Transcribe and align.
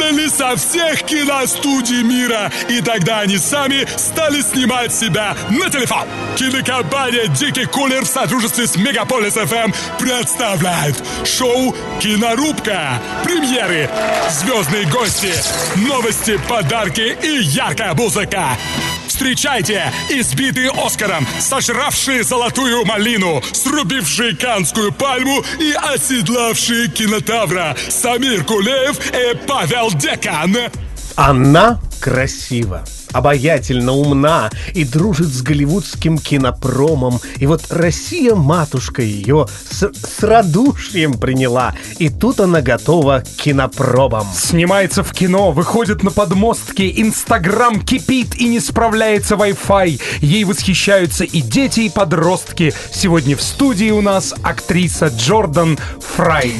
выгнали 0.00 0.28
со 0.28 0.56
всех 0.56 1.02
киностудий 1.02 2.02
мира. 2.02 2.50
И 2.68 2.80
тогда 2.80 3.20
они 3.20 3.38
сами 3.38 3.86
стали 3.96 4.40
снимать 4.40 4.94
себя 4.94 5.36
на 5.50 5.70
телефон. 5.70 6.06
Кинокомпания 6.36 7.26
«Дикий 7.28 7.66
кулер» 7.66 8.04
в 8.04 8.08
сотрудничестве 8.08 8.66
с 8.66 8.76
Мегаполис 8.76 9.34
ФМ 9.34 9.72
представляет 9.98 10.96
шоу 11.24 11.74
«Кинорубка». 12.00 13.00
Премьеры, 13.24 13.88
звездные 14.30 14.86
гости, 14.86 15.32
новости, 15.76 16.38
подарки 16.48 17.16
и 17.22 17.42
яркая 17.42 17.94
музыка. 17.94 18.56
Встречайте 19.20 19.92
избитые 20.08 20.70
Оскаром, 20.70 21.26
сожравшие 21.40 22.22
золотую 22.24 22.86
малину, 22.86 23.42
срубившие 23.52 24.34
канскую 24.34 24.92
пальму 24.92 25.44
и 25.58 25.72
оседлавшие 25.72 26.88
кинотавра 26.88 27.76
Самир 27.90 28.44
Кулеев 28.44 28.98
и 29.12 29.36
Павел 29.46 29.90
Декан. 29.90 30.56
Она 31.16 31.78
красива 32.00 32.82
обаятельно 33.12 33.92
умна 33.92 34.50
и 34.74 34.84
дружит 34.84 35.28
с 35.28 35.42
голливудским 35.42 36.18
кинопромом. 36.18 37.20
И 37.36 37.46
вот 37.46 37.62
Россия-матушка 37.70 39.02
ее 39.02 39.46
с, 39.70 39.90
с 39.92 40.22
радушием 40.22 41.14
приняла. 41.14 41.74
И 41.98 42.08
тут 42.08 42.40
она 42.40 42.60
готова 42.60 43.20
к 43.20 43.42
кинопробам. 43.42 44.26
Снимается 44.34 45.02
в 45.02 45.12
кино, 45.12 45.52
выходит 45.52 46.02
на 46.02 46.10
подмостки, 46.10 46.92
Инстаграм 46.96 47.80
кипит 47.80 48.34
и 48.36 48.48
не 48.48 48.60
справляется 48.60 49.34
Wi-Fi. 49.34 50.00
Ей 50.20 50.44
восхищаются 50.44 51.24
и 51.24 51.40
дети, 51.40 51.80
и 51.80 51.90
подростки. 51.90 52.72
Сегодня 52.92 53.36
в 53.36 53.42
студии 53.42 53.90
у 53.90 54.00
нас 54.00 54.34
актриса 54.42 55.08
Джордан 55.08 55.78
Фрай. 56.16 56.54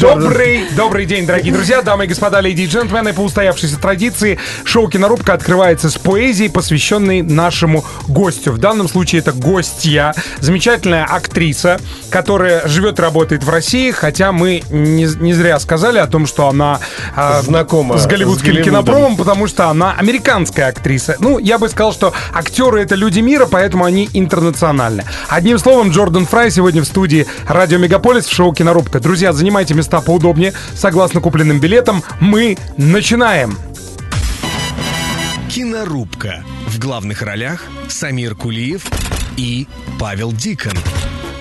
Добрый, 0.00 0.66
добрый 0.76 1.06
день, 1.06 1.24
дорогие 1.24 1.52
друзья, 1.52 1.82
дамы 1.82 2.04
и 2.04 2.08
господа, 2.08 2.40
леди 2.40 2.62
и 2.62 2.66
джентльмены. 2.66 3.12
По 3.12 3.20
устоявшейся 3.20 3.78
традиции 3.78 4.38
шоу 4.64 4.88
«Кинорубка» 4.88 5.34
открывается 5.34 5.88
с 5.88 5.96
поэзией, 5.96 6.48
посвященной 6.48 7.22
нашему 7.22 7.84
гостю. 8.08 8.52
В 8.52 8.58
данном 8.58 8.88
случае 8.88 9.20
это 9.20 9.32
гостья, 9.32 10.14
замечательная 10.40 11.04
актриса, 11.04 11.78
которая 12.10 12.66
живет 12.66 12.98
и 12.98 13.02
работает 13.02 13.44
в 13.44 13.50
России, 13.50 13.92
хотя 13.92 14.32
мы 14.32 14.62
не, 14.70 15.04
не 15.04 15.32
зря 15.32 15.60
сказали 15.60 15.98
о 15.98 16.06
том, 16.06 16.26
что 16.26 16.48
она 16.48 16.80
э, 17.16 17.42
знакома 17.42 17.98
с 17.98 18.06
голливудским 18.06 18.54
с 18.54 18.64
кинопромом, 18.64 19.16
потому 19.16 19.46
что 19.46 19.68
она 19.68 19.94
американская 19.96 20.68
актриса. 20.68 21.16
Ну, 21.20 21.38
я 21.38 21.58
бы 21.58 21.68
сказал, 21.68 21.92
что 21.92 22.12
актеры— 22.34 22.80
это 22.82 22.96
люди 22.96 23.20
мира, 23.20 23.46
поэтому 23.46 23.84
они 23.84 24.08
интернациональны. 24.12 25.04
Одним 25.28 25.58
словом, 25.58 25.90
Джордан 25.90 26.26
Фрай 26.26 26.50
сегодня 26.50 26.82
в 26.82 26.86
студии 26.86 27.26
«Радио 27.46 27.78
Мегаполис» 27.78 28.26
в 28.26 28.32
шоу 28.32 28.52
«Кинорубка». 28.52 28.98
Друзья, 28.98 29.32
занимайтесь 29.32 29.67
Занимайте 29.68 29.74
места 29.74 30.00
поудобнее. 30.00 30.54
Согласно 30.74 31.20
купленным 31.20 31.60
билетам, 31.60 32.02
мы 32.20 32.56
начинаем. 32.78 33.58
Кинорубка. 35.50 36.42
В 36.66 36.78
главных 36.78 37.20
ролях 37.20 37.64
Самир 37.88 38.34
Кулиев 38.34 38.86
и 39.36 39.66
Павел 39.98 40.32
Дикон 40.32 40.72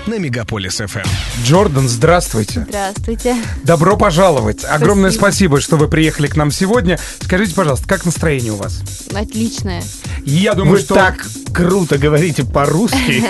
на 0.08 0.20
Мегаполис 0.20 0.78
ФМ. 0.78 1.08
Джордан, 1.44 1.88
здравствуйте. 1.88 2.66
Здравствуйте. 2.68 3.36
Добро 3.64 3.98
пожаловать. 3.98 4.62
Спасибо. 4.62 4.76
Огромное 4.76 5.12
спасибо, 5.12 5.62
что 5.62 5.78
вы 5.78 5.88
приехали 5.88 6.28
к 6.28 6.36
нам 6.36 6.52
сегодня. 6.52 6.98
Скажите, 7.22 7.54
пожалуйста, 7.54 7.88
как 7.88 8.06
настроение 8.06 8.54
у 8.54 8.56
вас? 8.56 8.82
Отличное. 9.14 9.84
Я 10.24 10.54
думаю, 10.54 10.78
вы 10.78 10.80
что... 10.80 10.96
так 10.96 11.26
круто 11.54 11.98
говорите 11.98 12.44
по-русски, 12.44 13.24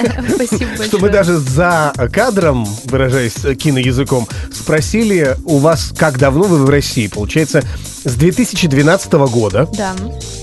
что 0.86 1.00
мы 1.00 1.10
даже 1.10 1.38
за 1.38 1.94
кадром, 2.12 2.66
выражаясь 2.86 3.36
киноязыком, 3.58 4.28
спросили 4.54 5.36
у 5.46 5.58
вас, 5.58 5.94
как 5.98 6.18
давно 6.18 6.44
вы 6.44 6.66
в 6.66 6.70
России. 6.70 7.08
Получается, 7.08 7.64
с 8.04 8.14
2012 8.16 9.14
года. 9.14 9.68
Да. 9.78 9.96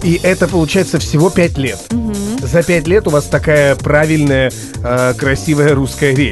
И 0.03 0.21
это, 0.23 0.49
получается, 0.49 0.99
всего 0.99 1.31
пять 1.31 1.57
лет. 1.59 1.79
Угу. 1.91 2.47
За 2.47 2.63
пять 2.63 2.87
лет 2.87 3.07
у 3.07 3.11
вас 3.11 3.25
такая 3.25 3.75
правильная, 3.75 4.53
э, 4.83 5.15
красивая 5.17 5.75
русская 5.75 6.15
речь. 6.15 6.24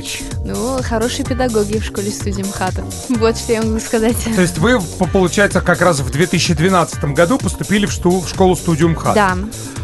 Ну, 0.45 0.79
хорошие 0.83 1.25
педагоги 1.25 1.79
в 1.79 1.85
школе 1.85 2.11
студии 2.11 2.43
МХАТа. 2.43 2.85
Вот 3.09 3.37
что 3.37 3.53
я 3.53 3.63
могу 3.63 3.79
сказать. 3.81 4.17
То 4.35 4.41
есть 4.41 4.59
вы, 4.59 4.81
получается, 5.13 5.61
как 5.61 5.81
раз 5.81 6.01
в 6.01 6.11
2012 6.11 7.05
году 7.05 7.39
поступили 7.39 7.87
в, 7.87 7.93
шту, 7.93 8.21
в 8.21 8.29
школу 8.29 8.57
студию 8.57 8.89
МХАТ? 8.91 9.15
Да. 9.15 9.37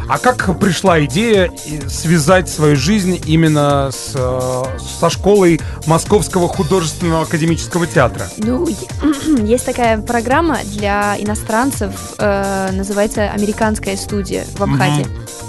А 0.08 0.19
как 0.19 0.58
пришла 0.58 1.04
идея 1.04 1.52
связать 1.86 2.48
свою 2.48 2.76
жизнь 2.76 3.20
именно 3.26 3.91
с, 3.92 4.12
э, 4.14 4.78
со 4.98 5.10
школой 5.10 5.60
Московского 5.86 6.48
художественного 6.48 7.22
академического 7.22 7.86
театра? 7.86 8.26
Ну, 8.38 8.66
есть 9.44 9.66
такая 9.66 9.98
программа 9.98 10.60
для 10.64 11.14
иностранцев, 11.19 11.92
э, 12.19 12.70
называется 12.72 13.30
«Американская 13.30 13.96
студия» 13.98 14.46
в 14.56 14.62
Абхазии. 14.62 15.04
Mm-hmm. 15.04 15.48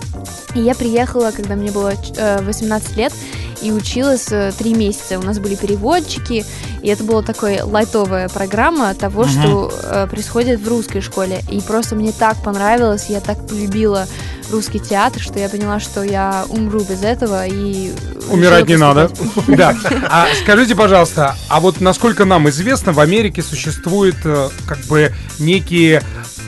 И 0.56 0.60
я 0.60 0.76
приехала, 0.76 1.32
когда 1.32 1.56
мне 1.56 1.72
было 1.72 1.94
18 2.42 2.92
э, 2.92 2.96
лет, 2.96 3.14
и 3.62 3.72
училась 3.72 4.28
три 4.58 4.74
месяца. 4.74 5.20
У 5.20 5.24
нас 5.24 5.40
были 5.40 5.56
переводчики, 5.56 6.46
и 6.82 6.88
это 6.88 7.04
была 7.04 7.22
такая 7.22 7.64
лайтовая 7.64 8.30
программа 8.30 8.94
того, 8.94 9.24
uh-huh. 9.24 9.42
что 9.42 9.74
э, 9.84 10.08
происходит 10.08 10.60
в 10.62 10.68
русской 10.68 11.02
школе. 11.02 11.42
И 11.50 11.62
просто 11.62 11.96
мне 11.96 12.12
так 12.12 12.42
понравилось, 12.44 13.08
я 13.10 13.20
так 13.20 13.46
полюбила 13.48 14.08
русский 14.52 14.80
театр, 14.80 15.22
что 15.22 15.40
я 15.40 15.50
поняла, 15.50 15.80
что 15.80 16.04
я 16.04 16.46
умру 16.50 16.82
без 16.82 17.04
этого 17.04 17.46
и... 17.46 17.94
Умирать 18.30 18.68
не 18.68 18.78
надо. 18.78 19.12
Да. 19.48 19.76
А 20.10 20.28
скажите, 20.42 20.76
пожалуйста, 20.76 21.36
а 21.50 21.60
вот 21.60 21.82
насколько 21.82 22.26
нам 22.26 22.50
известно, 22.50 22.94
в 22.94 23.00
Америке 23.00 23.42
существуют 23.42 24.18
э, 24.24 24.50
как 24.68 24.80
бы 24.86 25.12
некие 25.40 26.04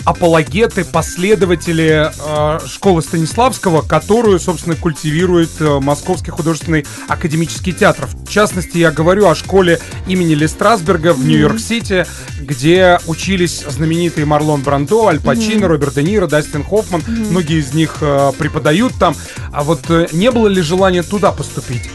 апологеты, 0.05 0.85
последователи 0.85 2.11
э, 2.11 2.59
школы 2.67 3.01
Станиславского, 3.01 3.81
которую, 3.81 4.39
собственно, 4.39 4.75
культивирует 4.75 5.49
э, 5.59 5.79
Московский 5.79 6.31
художественный 6.31 6.85
академический 7.07 7.73
театр. 7.73 8.07
В 8.07 8.29
частности, 8.29 8.77
я 8.77 8.91
говорю 8.91 9.27
о 9.27 9.35
школе 9.35 9.79
имени 10.07 10.33
Ли 10.33 10.47
Страсберга 10.47 11.13
в 11.13 11.25
Нью-Йорк-Сити, 11.25 12.05
где 12.39 12.99
учились 13.07 13.63
знаменитые 13.67 14.25
Марлон 14.25 14.61
Брандо, 14.61 15.07
Аль 15.07 15.19
Пачино, 15.19 15.65
mm-hmm. 15.65 15.67
Роберт 15.67 15.95
Де 15.95 16.03
Ниро, 16.03 16.27
Дастин 16.27 16.63
Хоффман. 16.63 17.01
Mm-hmm. 17.01 17.29
Многие 17.31 17.59
из 17.59 17.73
них 17.73 17.97
э, 18.01 18.31
преподают 18.37 18.93
там. 18.99 19.15
А 19.51 19.63
вот 19.63 19.81
э, 19.89 20.07
не 20.11 20.31
было 20.31 20.47
ли 20.47 20.61
желания 20.61 21.03
туда 21.03 21.31
поступить? 21.31 21.89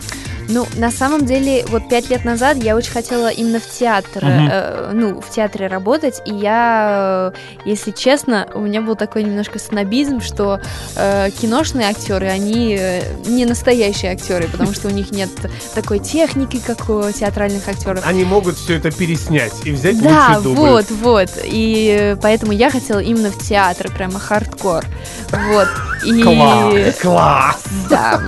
Ну, 0.49 0.67
на 0.77 0.91
самом 0.91 1.27
деле, 1.27 1.65
вот 1.69 1.89
пять 1.89 2.09
лет 2.11 2.25
назад 2.25 2.57
я 2.57 2.77
очень 2.77 2.93
хотела 2.93 3.29
именно 3.29 3.59
в 3.59 3.69
театр, 3.69 4.23
uh-huh. 4.23 4.49
э, 4.51 4.91
ну, 4.93 5.21
в 5.21 5.31
театре 5.31 5.67
работать, 5.67 6.23
и 6.25 6.33
я, 6.33 7.33
э, 7.34 7.69
если 7.69 7.91
честно, 7.91 8.47
у 8.55 8.61
меня 8.61 8.81
был 8.81 8.97
такой 8.97 9.25
немножко 9.25 9.59
снобизм, 9.59 10.21
что 10.21 10.61
э, 10.95 11.31
киношные 11.31 11.89
актеры, 11.89 12.29
они 12.29 12.77
э, 12.79 13.03
не 13.27 13.45
настоящие 13.45 14.12
актеры, 14.12 14.49
потому 14.49 14.73
что 14.73 14.89
у 14.89 14.91
них 14.91 15.11
нет 15.11 15.31
такой 15.75 15.99
техники, 15.99 16.61
как 16.65 16.89
у 16.89 17.11
театральных 17.11 17.67
актеров. 17.69 18.07
Они 18.07 18.25
могут 18.25 18.57
все 18.57 18.75
это 18.75 18.91
переснять 18.91 19.55
и 19.65 19.73
взять 19.73 20.01
да, 20.01 20.28
лучший 20.28 20.43
дубль. 20.45 20.59
вот, 20.59 20.91
вот, 20.91 21.31
и 21.45 22.17
поэтому 22.23 22.53
я 22.53 22.71
хотела 22.71 23.01
именно 23.01 23.31
в 23.31 23.39
театр, 23.39 23.91
прямо 23.91 24.19
хардкор, 24.19 24.84
вот. 25.31 25.69
И... 26.05 26.23
Класс, 26.23 26.97
класс! 27.01 27.63
Да. 27.89 28.21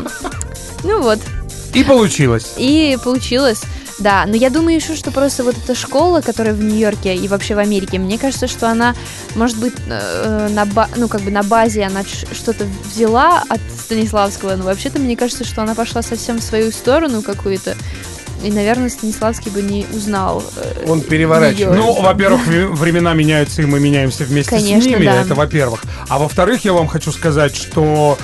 Ну 0.85 1.03
вот, 1.03 1.19
и 1.75 1.85
получилось. 1.85 2.53
И 2.57 2.97
получилось. 3.03 3.63
Да, 3.99 4.27
но 4.27 4.37
я 4.37 4.49
думаю 4.49 4.77
еще, 4.77 4.95
что 4.95 5.11
просто 5.11 5.43
вот 5.43 5.57
эта 5.57 5.75
школа, 5.75 6.21
которая 6.21 6.55
в 6.55 6.63
Нью-Йорке 6.63 7.17
и 7.17 7.27
вообще 7.27 7.57
в 7.57 7.59
Америке, 7.59 7.99
мне 7.99 8.17
кажется, 8.17 8.47
что 8.47 8.71
она, 8.71 8.95
может 9.35 9.59
быть, 9.59 9.75
э, 9.89 10.49
на, 10.53 10.67
ба- 10.67 10.89
ну, 10.95 11.09
как 11.09 11.23
бы 11.23 11.33
на 11.33 11.43
базе 11.43 11.83
она 11.83 12.05
что-то 12.05 12.65
взяла 12.95 13.43
от 13.49 13.61
Станиславского, 13.77 14.55
но 14.55 14.65
вообще-то 14.65 15.01
мне 15.01 15.17
кажется, 15.17 15.45
что 15.45 15.63
она 15.63 15.75
пошла 15.75 16.03
совсем 16.03 16.39
в 16.39 16.45
свою 16.45 16.71
сторону 16.71 17.23
какую-то. 17.23 17.77
И, 18.45 18.53
наверное, 18.53 18.89
Станиславский 18.89 19.51
бы 19.51 19.63
не 19.63 19.85
узнал. 19.93 20.45
Э, 20.57 20.85
Он 20.87 21.01
переворачивает. 21.01 21.77
Ну, 21.77 22.01
во-первых, 22.01 22.47
времена 22.47 23.13
меняются, 23.15 23.63
и 23.63 23.65
мы 23.65 23.81
меняемся 23.81 24.23
вместе 24.23 24.51
Конечно, 24.51 24.83
с 24.83 24.87
ними. 24.87 25.07
Да. 25.07 25.23
Это 25.23 25.35
во-первых. 25.35 25.83
А 26.09 26.21
во-вторых, 26.21 26.65
я 26.65 26.73
вам 26.73 26.87
хочу 26.87 27.11
сказать, 27.11 27.57
что 27.57 28.17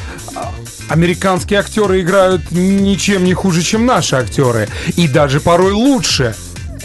американские 0.89 1.61
актеры 1.61 2.01
играют 2.01 2.51
ничем 2.51 3.25
не 3.25 3.35
хуже, 3.35 3.63
чем 3.63 3.87
наши 3.87 4.17
актеры. 4.17 4.69
И 4.97 5.09
даже 5.09 5.41
порой 5.41 5.73
лучше. 5.73 6.35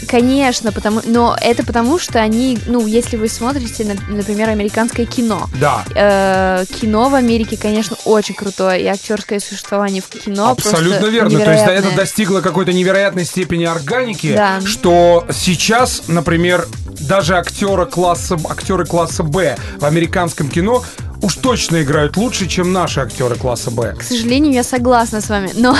Конечно, 0.08 0.72
потому, 0.72 1.00
но 1.04 1.36
это 1.40 1.64
потому, 1.64 1.98
что 1.98 2.20
они, 2.20 2.58
ну, 2.66 2.86
если 2.86 3.16
вы 3.16 3.28
смотрите, 3.28 3.96
например, 4.08 4.48
американское 4.48 5.06
кино. 5.06 5.48
Да. 5.60 5.84
Э, 5.94 6.64
кино 6.80 7.08
в 7.08 7.14
Америке, 7.14 7.56
конечно, 7.56 7.96
очень 8.04 8.34
крутое, 8.34 8.82
и 8.82 8.86
актерское 8.86 9.40
существование 9.40 10.02
в 10.02 10.08
кино 10.08 10.50
Абсолютно 10.50 11.06
верно. 11.06 11.38
То 11.38 11.52
есть 11.52 11.66
это 11.66 11.94
достигло 11.94 12.40
какой-то 12.40 12.72
невероятной 12.72 13.24
степени 13.24 13.64
органики, 13.64 14.34
да. 14.34 14.60
что 14.64 15.26
сейчас, 15.32 16.02
например, 16.08 16.66
даже 17.00 17.36
актеры 17.36 17.86
класса, 17.86 18.38
актеры 18.48 18.86
класса 18.86 19.22
Б 19.22 19.56
в 19.78 19.84
американском 19.84 20.48
кино 20.48 20.84
уж 21.22 21.36
точно 21.36 21.82
играют 21.82 22.16
лучше, 22.16 22.46
чем 22.46 22.72
наши 22.72 23.00
актеры 23.00 23.36
класса 23.36 23.70
Б. 23.70 23.94
К 23.98 24.02
сожалению, 24.02 24.52
я 24.52 24.62
согласна 24.62 25.20
с 25.20 25.28
вами, 25.28 25.50
но, 25.54 25.76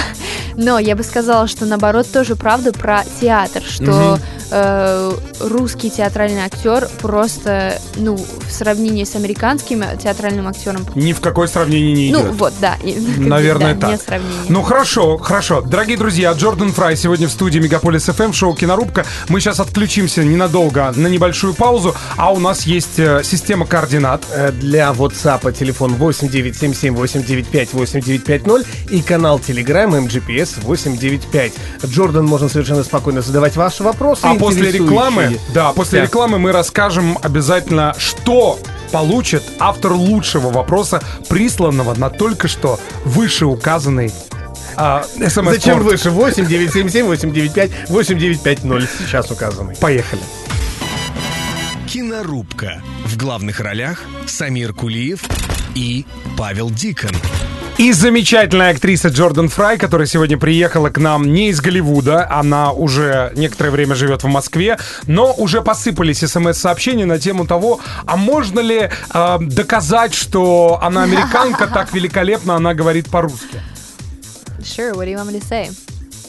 но 0.56 0.78
я 0.78 0.96
бы 0.96 1.02
сказала, 1.02 1.46
что 1.48 1.66
наоборот 1.66 2.10
тоже 2.12 2.36
правда 2.36 2.72
про 2.72 3.04
театр, 3.20 3.62
что 3.62 4.14
угу. 4.14 4.20
Э, 4.50 5.12
русский 5.40 5.90
театральный 5.90 6.42
актер 6.42 6.88
просто, 7.00 7.80
ну, 7.96 8.16
в 8.16 8.52
сравнении 8.52 9.04
с 9.04 9.14
американским 9.16 9.84
театральным 9.98 10.48
актером. 10.48 10.86
Ни 10.94 11.12
в 11.12 11.20
какое 11.20 11.46
сравнение 11.46 11.92
не 11.92 12.08
идет. 12.08 12.24
Ну, 12.24 12.32
вот, 12.32 12.52
да. 12.60 12.76
Наверное, 13.18 13.74
да, 13.74 13.80
так. 13.80 13.90
Нет 13.90 14.02
сравнения. 14.02 14.34
Ну 14.48 14.62
хорошо, 14.62 15.18
хорошо. 15.18 15.60
Дорогие 15.60 15.96
друзья, 15.96 16.32
Джордан 16.32 16.72
Фрай 16.72 16.96
сегодня 16.96 17.28
в 17.28 17.30
студии 17.30 17.58
Мегаполис 17.58 18.06
ФМ, 18.06 18.32
шоу 18.32 18.54
Кинорубка. 18.54 19.04
Мы 19.28 19.40
сейчас 19.40 19.60
отключимся 19.60 20.24
ненадолго 20.24 20.92
на 20.96 21.06
небольшую 21.06 21.54
паузу, 21.54 21.94
а 22.16 22.32
у 22.32 22.38
нас 22.38 22.62
есть 22.62 22.98
э, 22.98 23.22
система 23.24 23.66
координат. 23.66 24.22
Э, 24.32 24.52
Для 24.52 24.90
WhatsApp 24.90 25.52
телефон 25.52 25.94
8977-895-8950 25.94 28.66
и 28.90 29.02
канал 29.02 29.38
Telegram 29.38 30.06
MGPS 30.06 30.60
895. 30.62 31.52
Джордан 31.86 32.26
можно 32.26 32.48
совершенно 32.48 32.84
спокойно 32.84 33.22
задавать 33.22 33.56
ваши 33.56 33.82
вопросы. 33.82 34.20
А 34.24 34.34
после 34.40 34.70
рекламы, 34.72 35.38
да, 35.54 35.72
после 35.72 36.00
Да. 36.00 36.06
рекламы 36.06 36.38
мы 36.38 36.52
расскажем 36.52 37.18
обязательно, 37.22 37.94
что 37.98 38.58
получит 38.92 39.42
автор 39.58 39.92
лучшего 39.92 40.50
вопроса, 40.50 41.02
присланного 41.28 41.94
на 41.94 42.10
только 42.10 42.48
что 42.48 42.78
вышеуказанный 43.04 44.12
а, 44.76 45.04
смс 45.28 45.50
Зачем 45.50 45.80
выше? 45.80 46.08
8977-895-8950. 46.10 48.88
Сейчас 49.06 49.30
указаны. 49.30 49.74
Поехали. 49.76 50.22
Кинорубка. 51.86 52.82
В 53.04 53.16
главных 53.16 53.60
ролях 53.60 54.02
Самир 54.26 54.72
Кулиев 54.72 55.22
и 55.74 56.06
Павел 56.38 56.70
Дикон. 56.70 57.10
И 57.80 57.92
замечательная 57.92 58.72
актриса 58.72 59.08
Джордан 59.08 59.48
Фрай, 59.48 59.78
которая 59.78 60.06
сегодня 60.06 60.36
приехала 60.36 60.90
к 60.90 60.98
нам 60.98 61.32
не 61.32 61.48
из 61.48 61.62
Голливуда, 61.62 62.30
она 62.30 62.72
уже 62.72 63.32
некоторое 63.34 63.70
время 63.70 63.94
живет 63.94 64.22
в 64.22 64.26
Москве, 64.26 64.76
но 65.06 65.32
уже 65.32 65.62
посыпались 65.62 66.18
смс-сообщения 66.18 67.06
на 67.06 67.18
тему 67.18 67.46
того, 67.46 67.80
а 68.04 68.18
можно 68.18 68.60
ли 68.60 68.90
э, 69.14 69.38
доказать, 69.40 70.12
что 70.12 70.78
она 70.82 71.04
американка, 71.04 71.66
так 71.72 71.94
великолепно 71.94 72.54
она 72.54 72.74
говорит 72.74 73.08
по-русски. 73.08 73.62
Sure, 74.58 74.92
what 74.94 75.06
do 75.06 75.12
you 75.12 75.16
want 75.16 75.32
me 75.32 75.40
to 75.40 75.48
say? 75.48 75.74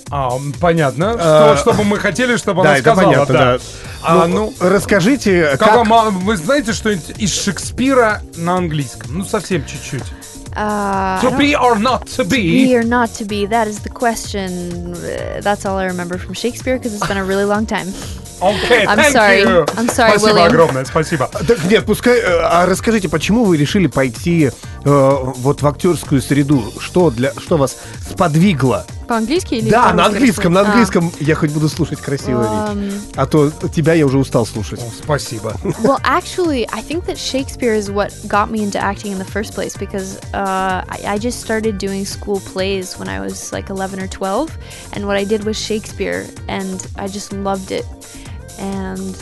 А, 0.10 0.32
понятно. 0.62 1.18
А, 1.20 1.58
Что, 1.58 1.74
чтобы 1.74 1.84
мы 1.84 2.00
хотели, 2.00 2.38
чтобы 2.38 2.64
Да, 2.64 2.70
она 2.70 2.78
это 2.78 2.92
сказала. 2.92 3.12
понятно, 3.12 3.34
да. 3.34 3.58
да. 3.58 3.64
А, 4.04 4.28
ну, 4.28 4.54
ну, 4.58 4.70
расскажите, 4.70 5.58
как 5.60 5.74
как... 5.74 5.88
а, 5.92 6.10
вы 6.12 6.38
знаете 6.38 6.72
что-нибудь 6.72 7.14
из 7.18 7.34
Шекспира 7.34 8.22
на 8.38 8.56
английском? 8.56 9.18
Ну, 9.18 9.26
совсем 9.26 9.66
чуть-чуть. 9.66 10.04
Uh, 10.56 11.22
To 11.22 11.38
be 11.38 11.56
or 11.56 11.80
not 11.80 12.08
to 12.18 12.24
be 12.26 12.66
be. 12.66 12.76
or 12.76 12.84
not 12.84 13.10
to 13.16 13.24
be, 13.26 13.46
that 13.46 13.68
is 13.68 13.80
the 13.80 13.90
question. 13.90 14.94
Uh, 14.94 15.40
That's 15.42 15.66
all 15.66 15.78
I 15.78 15.86
remember 15.86 16.18
from 16.18 16.34
Shakespeare 16.34 16.78
because 16.78 16.94
it's 16.94 17.08
been 17.08 17.18
a 17.18 17.24
really 17.24 17.46
long 17.46 17.66
time. 17.66 17.88
Okay, 18.42 18.86
I'm 18.88 18.98
thank 18.98 19.14
sorry. 19.14 19.40
you. 19.42 19.66
I'm 19.78 19.88
sorry, 19.88 20.18
Спасибо 20.18 20.34
William. 20.34 20.48
огромное, 20.48 20.84
спасибо. 20.86 21.28
Так 21.48 21.64
нет, 21.70 21.86
пускай... 21.86 22.18
э, 22.20 22.40
А 22.42 22.66
расскажите, 22.66 23.08
почему 23.08 23.44
вы 23.46 23.56
решили 23.56 23.86
пойти 23.88 24.50
э, 24.50 24.52
вот 24.84 25.62
в 25.62 25.68
актерскую 25.68 26.22
среду? 26.24 26.74
Что 26.80 27.12
для... 27.12 27.32
Что 27.40 27.58
вас 27.58 27.78
сподвигло? 28.10 28.86
По-английски 29.12 29.56
или 29.56 29.70
Да, 29.70 29.92
на 29.92 30.06
английском, 30.06 30.54
на 30.54 30.62
английском 30.62 31.12
я 31.20 31.36
хоть 31.36 31.52
буду 31.52 31.68
слушать 31.68 32.00
красивую 32.00 32.44
речь. 32.44 32.78
Um, 32.78 33.02
А 33.18 33.26
то 33.26 33.52
тебя 33.68 33.94
я 33.94 34.06
уже 34.06 34.18
устал 34.18 34.46
слушать. 34.46 34.80
Спасибо. 35.04 35.54
well, 35.84 36.00
actually, 36.06 36.66
I 36.72 36.82
think 36.82 37.04
that 37.08 37.18
Shakespeare 37.18 37.74
is 37.74 37.92
what 37.92 38.14
got 38.30 38.50
me 38.50 38.64
into 38.64 38.80
acting 38.80 39.12
in 39.12 39.18
the 39.18 39.26
first 39.26 39.54
place 39.54 39.76
because 39.76 40.18
uh, 40.34 40.86
I, 40.88 41.16
I 41.16 41.18
just 41.18 41.42
started 41.42 41.78
doing 41.78 42.06
school 42.06 42.40
plays 42.54 42.98
when 42.98 43.10
I 43.10 43.20
was 43.20 43.52
like 43.52 43.70
11 43.70 44.00
or 44.00 44.08
12, 44.08 44.58
and 44.94 45.06
what 45.06 45.18
I 45.18 45.26
did 45.26 45.44
was 45.44 45.60
Shakespeare, 45.60 46.26
and 46.48 46.88
I 46.96 47.10
just 47.10 47.34
loved 47.34 47.72
it. 47.74 47.86
And 48.60 49.14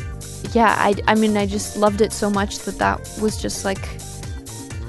yeah, 0.53 0.75
I, 0.77 0.93
I 1.07 1.15
mean, 1.15 1.35
I 1.35 1.47
just 1.47 1.77
loved 1.77 2.01
it 2.01 2.13
so 2.13 2.29
much 2.29 2.59
that 2.59 2.77
that 2.77 2.99
was 3.19 3.41
just 3.41 3.65
like, 3.65 3.81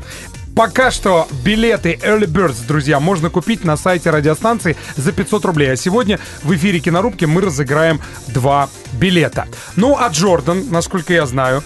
Пока 0.54 0.92
что 0.92 1.26
билеты 1.44 1.98
Early 2.00 2.26
Birds, 2.26 2.64
друзья, 2.64 3.00
можно 3.00 3.28
купить 3.28 3.64
на 3.64 3.76
сайте 3.76 4.10
радиостанции 4.10 4.76
за 4.96 5.10
500 5.10 5.44
рублей. 5.46 5.72
А 5.72 5.76
сегодня 5.76 6.20
в 6.44 6.54
эфире 6.54 6.78
Кинорубки 6.78 7.24
мы 7.24 7.40
разыграем 7.40 8.00
два 8.28 8.68
билета. 8.92 9.48
Ну, 9.74 9.96
а 9.98 10.08
Джордан, 10.10 10.70
насколько 10.70 11.12
я 11.12 11.26
знаю, 11.26 11.64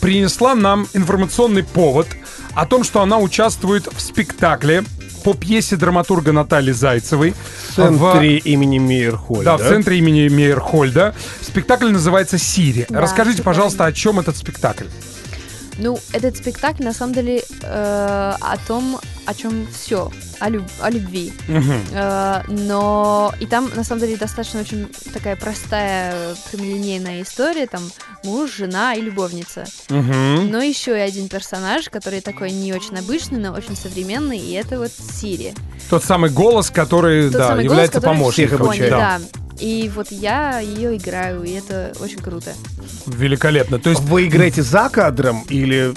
принесла 0.00 0.54
нам 0.54 0.86
информационный 0.92 1.62
повод 1.62 2.08
о 2.52 2.66
том, 2.66 2.84
что 2.84 3.00
она 3.00 3.16
участвует 3.18 3.86
в 3.90 4.02
спектакле 4.02 4.84
по 5.22 5.34
пьесе 5.34 5.76
драматурга 5.76 6.32
Натальи 6.32 6.72
Зайцевой. 6.72 7.34
В 7.70 7.74
центре 7.76 8.38
имени 8.38 8.78
Мейерхольда. 8.78 9.44
Да, 9.44 9.56
в 9.56 9.60
центре 9.68 9.98
имени 9.98 10.28
Мейерхольда. 10.28 11.14
Спектакль 11.40 11.90
называется 11.90 12.38
«Сири». 12.38 12.86
Да, 12.88 13.00
Расскажите, 13.00 13.42
пожалуйста, 13.42 13.84
о 13.86 13.92
чем 13.92 14.20
этот 14.20 14.36
спектакль? 14.36 14.86
Ну, 15.80 15.98
этот 16.12 16.36
спектакль 16.36 16.84
на 16.84 16.92
самом 16.92 17.14
деле 17.14 17.42
э, 17.62 18.34
о 18.38 18.56
том, 18.68 19.00
о 19.24 19.34
чем 19.34 19.66
все, 19.72 20.10
о, 20.38 20.48
люб- 20.50 20.70
о 20.80 20.90
любви. 20.90 21.32
Э, 21.92 22.42
но 22.48 23.32
и 23.40 23.46
там 23.46 23.70
на 23.74 23.82
самом 23.82 24.02
деле 24.02 24.16
достаточно 24.16 24.60
очень 24.60 24.88
такая 25.12 25.36
простая 25.36 26.34
прямолинейная 26.50 27.22
история, 27.22 27.66
там 27.66 27.82
муж, 28.24 28.54
жена 28.56 28.94
и 28.94 29.00
любовница. 29.00 29.64
Мгм. 29.88 30.50
Но 30.50 30.60
еще 30.60 30.96
и 30.96 31.00
один 31.00 31.28
персонаж, 31.28 31.88
который 31.88 32.20
такой 32.20 32.50
не 32.50 32.74
очень 32.74 32.98
обычный, 32.98 33.38
но 33.38 33.52
очень 33.52 33.76
современный, 33.76 34.38
и 34.38 34.52
это 34.52 34.78
вот 34.78 34.90
Сири. 34.92 35.54
Тот 35.88 36.04
самый 36.04 36.30
голос, 36.30 36.70
который 36.70 37.30
Тот 37.30 37.40
да, 37.40 37.48
самый 37.48 37.64
является 37.64 38.00
голос, 38.00 38.04
который 38.04 38.18
помощником. 38.18 38.66
Фоне, 38.66 38.90
да. 38.90 39.20
И 39.60 39.90
вот 39.94 40.06
я 40.10 40.60
ее 40.60 40.96
играю, 40.96 41.42
и 41.42 41.50
это 41.52 41.92
очень 42.00 42.18
круто. 42.18 42.52
Великолепно. 43.06 43.78
То 43.78 43.90
есть 43.90 44.02
Вы 44.02 44.26
играете 44.26 44.62
за 44.62 44.88
кадром 44.88 45.44
или 45.48 45.92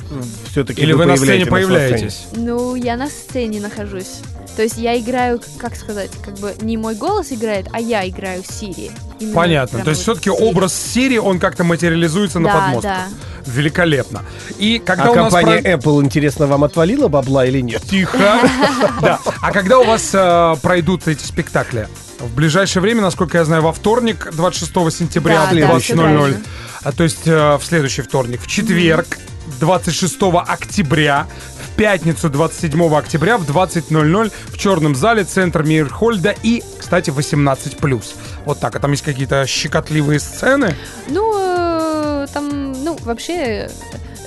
все-таки 0.51 0.81
или 0.81 0.93
вы 0.93 1.05
на 1.05 1.15
сцене 1.17 1.45
появляетесь? 1.45 2.25
Ну, 2.35 2.75
я 2.75 2.97
на 2.97 3.09
сцене 3.09 3.59
нахожусь. 3.61 4.19
То 4.55 4.61
есть 4.61 4.77
я 4.77 4.99
играю, 4.99 5.41
как 5.57 5.75
сказать, 5.75 6.11
как 6.23 6.35
бы 6.39 6.53
не 6.61 6.77
мой 6.77 6.93
голос 6.95 7.31
играет, 7.31 7.67
а 7.71 7.79
я 7.79 8.07
играю 8.07 8.43
Сири. 8.47 8.91
Именно 9.19 9.35
Понятно. 9.35 9.83
То 9.83 9.89
есть 9.91 10.05
вот 10.05 10.17
все-таки 10.19 10.37
Сири. 10.37 10.49
образ 10.49 10.73
Сири, 10.75 11.17
он 11.17 11.39
как-то 11.39 11.63
материализуется 11.63 12.39
на 12.39 12.49
Да, 12.49 12.55
подмостках. 12.59 12.83
да. 12.93 13.51
Великолепно. 13.51 14.21
И 14.59 14.79
когда 14.85 15.05
А 15.05 15.11
у 15.11 15.15
нас 15.15 15.33
компания 15.33 15.61
про- 15.61 15.71
Apple, 15.71 16.03
интересно, 16.03 16.47
вам 16.47 16.63
отвалила 16.63 17.07
бабла 17.07 17.45
или 17.45 17.61
нет? 17.61 17.81
Тихо. 17.83 18.17
Да. 19.01 19.19
А 19.41 19.51
когда 19.51 19.79
у 19.79 19.83
вас 19.85 20.11
э, 20.13 20.55
пройдут 20.61 21.07
эти 21.07 21.23
спектакли? 21.23 21.87
В 22.23 22.35
ближайшее 22.35 22.81
время, 22.81 23.01
насколько 23.01 23.37
я 23.37 23.45
знаю, 23.45 23.61
во 23.63 23.73
вторник, 23.73 24.29
26 24.31 24.71
сентября 24.97 25.45
Да, 25.51 25.55
в 25.55 25.59
да, 25.59 25.79
всё 25.79 25.93
20.00. 25.95 25.97
правильно. 25.97 26.41
А, 26.83 26.91
то 26.91 27.03
есть 27.03 27.27
э, 27.27 27.57
в 27.57 27.63
следующий 27.63 28.01
вторник. 28.01 28.41
В 28.41 28.47
четверг, 28.47 29.17
26 29.59 30.17
октября. 30.47 31.27
В 31.71 31.75
пятницу, 31.75 32.29
27 32.29 32.95
октября 32.95 33.37
в 33.37 33.49
20.00 33.49 34.31
в 34.47 34.57
черном 34.57 34.95
зале 34.95 35.23
Центр 35.23 35.63
Мейерхольда 35.63 36.35
и, 36.43 36.63
кстати, 36.79 37.09
18+. 37.09 38.03
Вот 38.45 38.59
так. 38.59 38.75
А 38.75 38.79
там 38.79 38.91
есть 38.91 39.03
какие-то 39.03 39.45
щекотливые 39.47 40.19
сцены? 40.19 40.75
Ну, 41.07 41.33
э, 41.35 42.27
там, 42.33 42.71
ну, 42.83 42.97
вообще, 43.01 43.69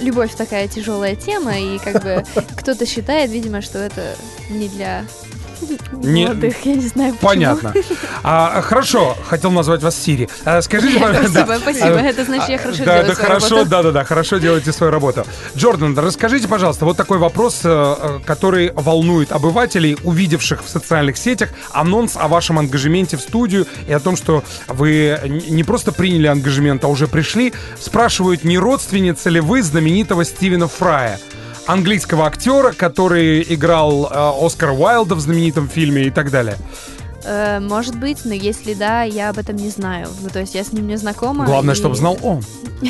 любовь 0.00 0.34
такая 0.34 0.68
тяжелая 0.68 1.14
тема, 1.14 1.58
и 1.58 1.78
как 1.78 2.02
бы 2.02 2.24
кто-то 2.56 2.84
считает, 2.84 3.30
видимо, 3.30 3.62
что 3.62 3.78
это 3.78 4.16
не 4.50 4.68
для 4.68 5.04
Не- 6.02 6.26
молодых, 6.26 6.54
я 6.64 6.74
не 6.74 6.86
знаю 6.86 7.12
почему. 7.14 7.28
Понятно. 7.28 7.74
А, 8.22 8.60
хорошо, 8.62 9.16
хотел 9.26 9.50
назвать 9.50 9.82
вас 9.82 9.96
Сири. 9.96 10.28
А, 10.44 10.60
скажите, 10.62 10.98
пожалуйста. 10.98 11.30
Спасибо, 11.30 11.46
да. 11.46 11.58
спасибо. 11.60 11.86
А, 11.86 12.02
Это 12.02 12.24
значит, 12.24 12.48
я 12.48 12.58
хорошо 12.58 12.78
да, 12.78 12.84
делаю 12.84 13.06
да, 13.06 13.14
свою 13.14 13.28
хорошо, 13.28 13.48
работу. 13.50 13.70
да, 13.70 13.82
да, 13.82 13.90
да, 13.92 14.04
хорошо 14.04 14.38
делаете 14.38 14.72
свою 14.72 14.92
работу. 14.92 15.26
Джордан, 15.56 15.98
расскажите, 15.98 16.48
пожалуйста, 16.48 16.84
вот 16.84 16.96
такой 16.96 17.18
вопрос, 17.18 17.60
э, 17.64 18.20
который 18.24 18.72
волнует 18.72 19.32
обывателей, 19.32 19.96
увидевших 20.04 20.64
в 20.64 20.68
социальных 20.68 21.16
сетях 21.16 21.50
анонс 21.72 22.16
о 22.16 22.28
вашем 22.28 22.58
ангажементе 22.58 23.16
в 23.16 23.20
студию 23.20 23.66
и 23.86 23.92
о 23.92 24.00
том, 24.00 24.16
что 24.16 24.44
вы 24.68 25.18
не 25.48 25.64
просто 25.64 25.92
приняли 25.92 26.26
ангажемент, 26.26 26.84
а 26.84 26.88
уже 26.88 27.06
пришли. 27.08 27.52
Спрашивают, 27.78 28.44
не 28.44 28.58
родственница 28.58 29.30
ли 29.30 29.40
вы 29.40 29.62
знаменитого 29.62 30.24
Стивена 30.24 30.66
Фрая? 30.68 31.18
Английского 31.66 32.26
актера, 32.26 32.72
который 32.72 33.44
играл 33.48 34.06
э, 34.06 34.46
Оскара 34.46 34.72
Уайлда 34.72 35.14
в 35.14 35.20
знаменитом 35.20 35.68
фильме 35.68 36.04
и 36.04 36.10
так 36.10 36.30
далее. 36.30 36.56
Э, 37.26 37.58
Может 37.60 37.98
быть, 37.98 38.24
но 38.24 38.34
если 38.34 38.74
да, 38.74 39.02
я 39.02 39.30
об 39.30 39.38
этом 39.38 39.56
не 39.56 39.68
знаю. 39.68 40.08
Ну, 40.22 40.28
то 40.30 40.40
есть 40.40 40.54
я 40.54 40.62
с 40.62 40.72
ним 40.72 40.86
не 40.86 40.96
знакома. 40.96 41.44
Главное, 41.44 41.74
и- 41.74 41.76
чтобы 41.76 41.96
знал 41.96 42.18
он. 42.22 42.42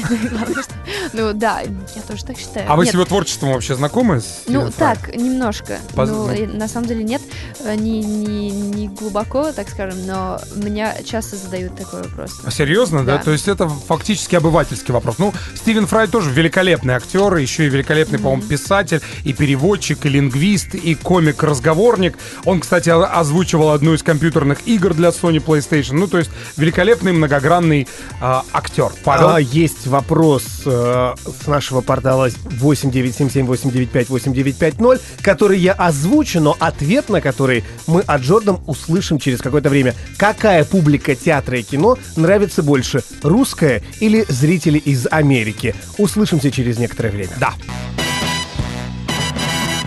Ну 1.13 1.33
да, 1.33 1.61
я 1.61 2.03
тоже 2.03 2.25
так 2.25 2.37
считаю. 2.37 2.71
А 2.71 2.77
вы 2.77 2.87
с 2.87 2.93
его 2.93 3.05
творчеством 3.05 3.53
вообще 3.53 3.75
знакомы? 3.75 4.21
Ну, 4.47 4.71
так, 4.77 5.15
немножко. 5.15 5.79
Ну, 5.95 6.29
ну. 6.29 6.47
на 6.55 6.69
самом 6.69 6.87
деле 6.87 7.05
нет, 7.05 7.23
э, 7.65 7.75
не, 7.75 8.89
глубоко, 8.89 9.53
так 9.53 9.69
скажем, 9.69 10.07
но 10.07 10.41
меня 10.55 10.95
часто 11.05 11.37
задают 11.37 11.77
такой 11.77 12.03
вопрос. 12.03 12.41
А 12.45 12.51
Серьезно, 12.51 13.05
да? 13.05 13.19
То 13.19 13.31
есть 13.31 13.49
это 13.49 13.69
фактически 13.69 14.37
обывательский 14.37 14.93
вопрос. 14.93 15.17
Ну, 15.19 15.33
Стивен 15.55 15.87
Фрай 15.87 16.09
тоже 16.09 16.31
великолепный 16.31 16.95
актер, 16.95 17.35
еще 17.37 17.67
и 17.67 17.69
великолепный, 17.69 18.19
по-моему, 18.19 18.43
писатель, 18.43 19.01
и 19.25 19.33
переводчик, 19.33 20.05
и 20.07 20.09
лингвист, 20.09 20.75
и 20.75 20.95
комик-разговорник. 20.95 22.19
Он, 22.45 22.61
кстати, 22.61 22.91
озвучивал 22.91 23.71
одну 23.71 23.95
из 23.95 24.03
компьютерных 24.03 24.26
игр 24.67 24.95
для 24.95 25.11
Sony 25.11 25.45
PlayStation. 25.45 25.95
Ну, 25.95 26.07
то 26.07 26.19
есть 26.19 26.31
великолепный, 26.57 27.13
многогранный 27.13 27.89
а, 28.21 28.45
актер. 28.53 28.93
Павел? 29.05 29.29
А, 29.29 29.41
есть 29.41 29.87
вопрос 29.87 30.45
э, 30.65 31.15
с 31.43 31.47
нашего 31.47 31.81
портала 31.81 32.29
8977-895-8950, 32.29 35.01
который 35.23 35.59
я 35.59 35.73
озвучу, 35.73 36.41
но 36.41 36.55
ответ 36.59 37.09
на 37.09 37.21
который 37.21 37.65
мы 37.87 38.01
от 38.03 38.23
Джордан 38.23 38.59
услышим 38.67 39.19
через 39.19 39.41
какое-то 39.41 39.69
время. 39.69 39.95
Какая 40.17 40.65
публика 40.65 41.15
театра 41.15 41.59
и 41.59 41.63
кино 41.63 41.99
нравится 42.17 42.63
больше, 42.63 43.03
русская 43.23 43.83
или 44.01 44.25
зрители 44.29 44.79
из 44.79 45.07
Америки? 45.11 45.75
Услышимся 45.99 46.51
через 46.51 46.79
некоторое 46.79 47.11
время. 47.11 47.33
Да. 47.39 47.53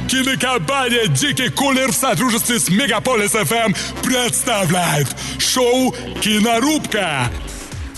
Кинокомпания 0.09 1.05
«Дикий 1.05 1.49
кулер» 1.49 1.91
в 1.91 1.95
сотрудничестве 1.95 2.57
с 2.57 2.67
Мегаполис 2.69 3.29
ФМ 3.29 3.73
представляет 4.01 5.07
шоу 5.37 5.93
«Кинорубка». 6.19 7.29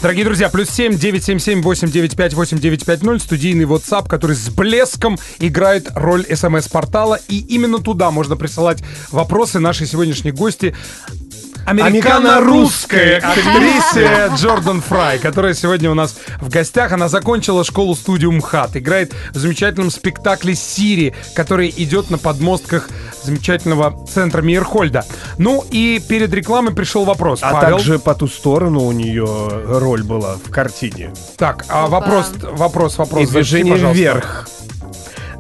Дорогие 0.01 0.25
друзья, 0.25 0.49
плюс 0.49 0.69
7 0.71 0.97
977 0.97 1.61
895 1.61 2.33
8950 2.33 3.21
студийный 3.21 3.63
WhatsApp, 3.63 4.09
который 4.09 4.35
с 4.35 4.49
блеском 4.49 5.17
играет 5.39 5.89
роль 5.93 6.25
смс-портала. 6.25 7.19
И 7.29 7.37
именно 7.37 7.77
туда 7.77 8.11
можно 8.11 8.35
присылать 8.35 8.83
вопросы 9.11 9.59
нашей 9.59 9.87
сегодняшней 9.87 10.31
гости 10.31 10.75
американо-русской 11.65 13.17
актрисе 13.17 14.31
Джордан 14.35 14.81
Фрай, 14.81 15.19
которая 15.19 15.53
сегодня 15.53 15.91
у 15.91 15.93
нас 15.93 16.15
в 16.39 16.49
гостях. 16.49 16.91
Она 16.91 17.07
закончила 17.07 17.63
школу-студию 17.63 18.31
МХАТ, 18.31 18.77
играет 18.77 19.13
в 19.31 19.37
замечательном 19.37 19.91
спектакле 19.91 20.55
«Сири», 20.55 21.13
который 21.35 21.73
идет 21.75 22.09
на 22.09 22.17
подмостках 22.17 22.89
замечательного 23.23 24.05
центра 24.07 24.41
Мейерхольда. 24.41 25.05
Ну 25.37 25.63
и 25.71 26.01
перед 26.07 26.33
рекламой 26.33 26.73
пришел 26.73 27.05
вопрос. 27.05 27.39
А 27.41 27.51
Павел, 27.53 27.77
также 27.77 27.99
по 27.99 28.15
ту 28.15 28.27
сторону 28.27 28.81
у 28.81 28.91
нее 28.91 29.25
роль 29.65 30.03
была 30.03 30.35
в 30.35 30.49
картине. 30.49 31.13
Так, 31.37 31.65
а 31.67 31.85
Опа. 31.85 31.99
вопрос, 31.99 32.31
вопрос, 32.41 32.97
вопрос. 32.97 33.21
И 33.21 33.25
зачти, 33.25 33.33
движение 33.33 33.73
пожалуйста. 33.73 33.99
вверх. 33.99 34.47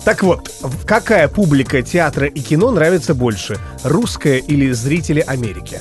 Так 0.03 0.23
вот, 0.23 0.49
какая 0.85 1.27
публика 1.27 1.83
театра 1.83 2.25
и 2.25 2.39
кино 2.39 2.71
нравится 2.71 3.13
больше? 3.13 3.57
Русская 3.83 4.37
или 4.37 4.71
зрители 4.71 5.19
Америки? 5.19 5.79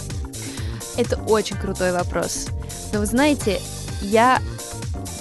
Это 1.01 1.17
очень 1.17 1.57
крутой 1.57 1.93
вопрос. 1.93 2.49
Но 2.93 2.99
вы 2.99 3.07
знаете, 3.07 3.59
я 4.03 4.39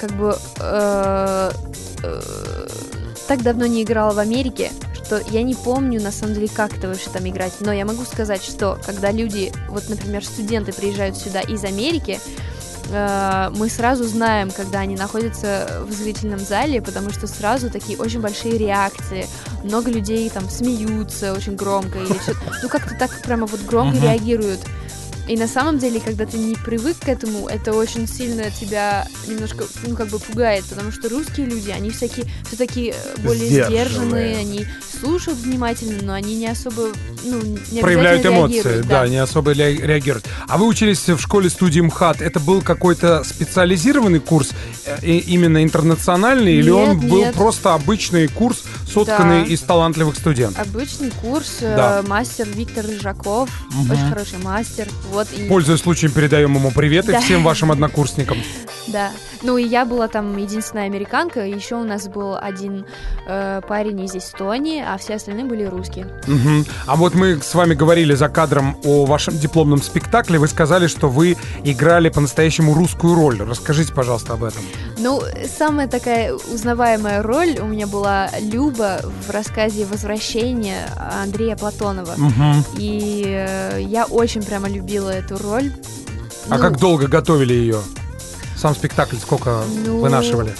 как 0.01 0.11
бы 0.11 0.37
э, 0.59 1.51
э, 2.03 2.21
так 3.29 3.41
давно 3.43 3.65
не 3.65 3.83
играла 3.83 4.13
в 4.13 4.19
Америке, 4.19 4.71
что 4.93 5.21
я 5.29 5.41
не 5.41 5.55
помню 5.55 6.01
на 6.01 6.11
самом 6.11 6.33
деле, 6.33 6.49
как 6.49 6.77
это 6.77 6.89
вообще 6.89 7.09
там 7.11 7.25
играть. 7.29 7.53
Но 7.61 7.71
я 7.71 7.85
могу 7.85 8.03
сказать, 8.03 8.43
что 8.43 8.77
когда 8.85 9.11
люди, 9.11 9.53
вот, 9.69 9.87
например, 9.87 10.25
студенты 10.25 10.73
приезжают 10.73 11.15
сюда 11.15 11.39
из 11.39 11.63
Америки, 11.63 12.19
э, 12.91 13.49
мы 13.55 13.69
сразу 13.69 14.03
знаем, 14.03 14.51
когда 14.51 14.79
они 14.79 14.97
находятся 14.97 15.81
в 15.87 15.93
зрительном 15.93 16.39
зале, 16.39 16.81
потому 16.81 17.09
что 17.11 17.25
сразу 17.25 17.69
такие 17.69 17.97
очень 17.97 18.19
большие 18.19 18.57
реакции. 18.57 19.27
Много 19.63 19.89
людей 19.91 20.29
там 20.29 20.49
смеются 20.49 21.31
очень 21.31 21.55
громко 21.55 21.99
или 21.99 22.19
Ну, 22.63 22.67
как-то 22.67 22.95
так 22.99 23.21
прямо 23.21 23.45
вот 23.45 23.61
громко 23.61 23.97
реагируют. 23.97 24.59
И 25.29 25.37
на 25.37 25.47
самом 25.47 25.77
деле, 25.77 25.99
когда 25.99 26.25
ты 26.25 26.37
не 26.37 26.55
привык 26.55 26.97
к 26.99 27.07
этому, 27.07 27.47
это 27.47 27.73
очень 27.73 28.07
сильно 28.07 28.49
тебя 28.49 29.07
немножко, 29.27 29.63
ну, 29.85 29.95
как 29.95 30.07
бы 30.07 30.17
пугает, 30.17 30.65
потому 30.65 30.91
что 30.91 31.07
русские 31.07 31.45
люди, 31.45 31.69
они 31.69 31.91
всякие, 31.91 32.25
все 32.47 32.55
такие 32.57 32.95
э, 32.95 33.21
более 33.21 33.45
Сдержанные. 33.47 33.69
сдержанные, 33.69 34.37
они 34.37 34.65
слушают 34.99 35.37
внимательно, 35.39 36.01
но 36.01 36.13
они 36.13 36.35
не 36.35 36.47
особо, 36.47 36.87
ну, 37.23 37.41
не 37.71 37.79
Проявляют 37.79 38.25
эмоции, 38.25 38.55
реагируют, 38.55 38.87
да, 38.87 39.07
не 39.07 39.17
особо 39.17 39.53
ре- 39.53 39.75
реагируют. 39.77 40.25
А 40.47 40.57
вы 40.57 40.65
учились 40.65 41.07
в 41.07 41.19
школе 41.19 41.49
студии 41.51 41.79
МХАТ. 41.81 42.21
Это 42.21 42.39
был 42.39 42.63
какой-то 42.63 43.23
специализированный 43.23 44.19
курс, 44.21 44.49
э, 44.85 44.97
именно 45.03 45.63
интернациональный, 45.63 46.55
или 46.55 46.71
он 46.71 46.97
Нет, 46.97 47.07
был 47.09 47.19
нет. 47.19 47.35
просто 47.35 47.75
обычный 47.75 48.27
курс, 48.29 48.63
сотканный 48.93 49.41
Да. 49.43 49.47
из 49.47 49.61
талантливых 49.61 50.15
студентов? 50.15 50.65
Обычный 50.67 51.11
курс, 51.21 51.57
э, 51.61 51.75
Да. 51.75 52.03
мастер 52.07 52.47
Виктор 52.49 52.85
Рыжаков, 52.85 53.49
очень 53.89 54.09
хороший 54.09 54.39
мастер, 54.43 54.87
вот, 55.11 55.27
и, 55.35 55.47
Пользуясь 55.47 55.81
случаем, 55.81 56.11
передаем 56.11 56.53
ему 56.55 56.71
привет 56.71 57.07
и 57.09 57.11
Да. 57.13 57.21
всем 57.21 57.43
вашим 57.43 57.71
однокурсникам. 57.71 58.37
да. 58.87 59.11
Ну, 59.41 59.57
и 59.57 59.63
я 59.65 59.85
была 59.85 60.09
там 60.09 60.35
единственная 60.35 60.85
американка, 60.85 61.45
еще 61.45 61.75
у 61.75 61.85
нас 61.85 62.09
был 62.09 62.35
один 62.35 62.85
э, 63.25 63.61
парень 63.67 64.01
из 64.01 64.13
Эстонии, 64.15 64.83
а 64.85 64.97
все 64.97 65.15
остальные 65.15 65.45
были 65.45 65.63
русские. 65.63 66.07
Мгм. 66.27 66.65
А 66.87 66.95
вот 66.97 67.13
мы 67.15 67.39
с 67.41 67.53
вами 67.55 67.73
говорили 67.73 68.15
за 68.15 68.27
кадром 68.27 68.75
о 68.83 69.05
вашем 69.05 69.37
дипломном 69.37 69.81
спектакле. 69.81 70.39
Вы 70.39 70.47
сказали, 70.49 70.87
что 70.87 71.07
вы 71.09 71.37
играли 71.63 72.09
по-настоящему 72.09 72.73
русскую 72.73 73.15
роль. 73.15 73.39
Расскажите, 73.41 73.93
пожалуйста, 73.93 74.33
об 74.33 74.43
этом. 74.43 74.61
Ну, 74.97 75.21
самая 75.57 75.87
такая 75.87 76.33
узнаваемая 76.33 77.21
роль 77.23 77.57
у 77.61 77.65
меня 77.65 77.87
была 77.87 78.29
Люба 78.41 78.78
в 78.79 79.29
рассказе 79.29 79.85
«Возвращение» 79.85 80.85
Андрея 80.97 81.55
Платонова. 81.55 82.13
Мгм. 82.17 82.63
И 82.77 83.23
э, 83.27 83.79
я 83.81 84.05
очень 84.05 84.41
прямо 84.43 84.69
любила 84.69 85.09
эту 85.09 85.37
роль. 85.37 85.71
А 86.49 86.55
Ну, 86.55 86.61
как 86.61 86.79
долго 86.79 87.07
готовили 87.07 87.53
ее? 87.53 87.81
Сам 88.57 88.73
спектакль 88.75 89.17
сколько 89.17 89.61
Ну, 89.85 89.99
вынашивали? 89.99 90.55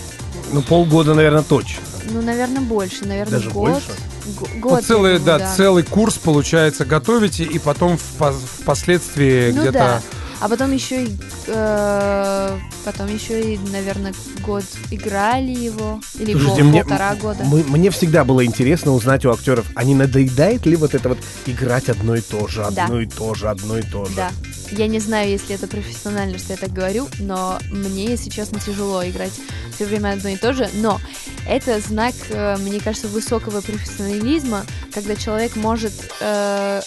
Ну, 0.52 0.62
полгода, 0.62 1.14
наверное, 1.14 1.44
точно. 1.44 1.82
Ну, 2.12 2.22
наверное, 2.22 2.62
больше, 2.62 3.06
наверное, 3.06 3.40
Даже 3.40 3.50
год. 3.52 3.70
больше? 3.72 3.92
Ну, 4.26 4.60
год, 4.60 4.82
я 4.82 4.88
целый, 4.88 5.20
думаю, 5.20 5.40
да, 5.40 5.56
целый 5.56 5.84
курс, 5.84 6.16
получается, 6.18 6.86
готовите, 6.86 7.44
и 7.44 7.58
потом 7.60 7.98
впо- 7.98 8.36
впоследствии 8.60 9.52
Ну 9.52 9.62
где-то... 9.62 9.72
да. 9.80 10.02
А 10.42 10.48
потом 10.48 10.72
еще 10.72 11.04
и, 11.04 11.18
э, 11.48 12.58
потом 12.86 13.14
еще 13.14 13.54
и, 13.56 13.58
наверное, 13.72 14.14
год 14.46 14.64
играли 14.90 15.52
его. 15.52 16.00
Или 16.18 16.32
Слушайте, 16.32 16.62
пол- 16.62 16.70
мне- 16.70 16.82
полтора 16.84 17.16
года. 17.16 17.44
Мы- 17.44 17.64
мне 17.64 17.90
всегда 17.90 18.24
было 18.24 18.46
интересно 18.46 18.94
узнать 18.94 19.26
у 19.26 19.32
актеров, 19.32 19.66
а 19.76 19.84
не 19.84 19.96
надоедает 19.96 20.66
ли 20.66 20.76
вот 20.78 20.96
это 20.96 21.10
вот 21.10 21.18
играть 21.46 21.90
одно 21.90 22.16
и 22.16 22.22
то 22.22 22.48
же, 22.48 22.66
Да. 22.72 22.86
одно 22.86 23.02
и 23.02 23.06
то 23.06 23.34
же, 23.36 23.50
одно 23.50 23.78
и 23.78 23.82
то 23.82 24.06
же. 24.06 24.16
Да. 24.16 24.32
Я 24.72 24.88
не 24.88 25.00
знаю, 25.00 25.30
если 25.30 25.56
это 25.56 25.68
профессионально, 25.68 26.38
что 26.38 26.54
я 26.54 26.58
так 26.58 26.72
говорю, 26.72 27.08
но 27.20 27.58
мне, 27.72 28.06
если 28.06 28.30
честно, 28.30 28.60
тяжело 28.60 29.04
играть 29.04 29.34
все 29.76 29.86
время 29.86 30.12
одно 30.14 30.30
и 30.30 30.38
то 30.38 30.54
же. 30.54 30.70
Но 30.76 31.02
это 31.48 31.80
знак, 31.82 32.14
э, 32.30 32.56
мне 32.60 32.80
кажется, 32.80 33.08
высокого 33.08 33.62
профессионализма, 33.62 34.64
когда 34.94 35.16
человек 35.16 35.56
может 35.56 35.92
э, 36.22 36.82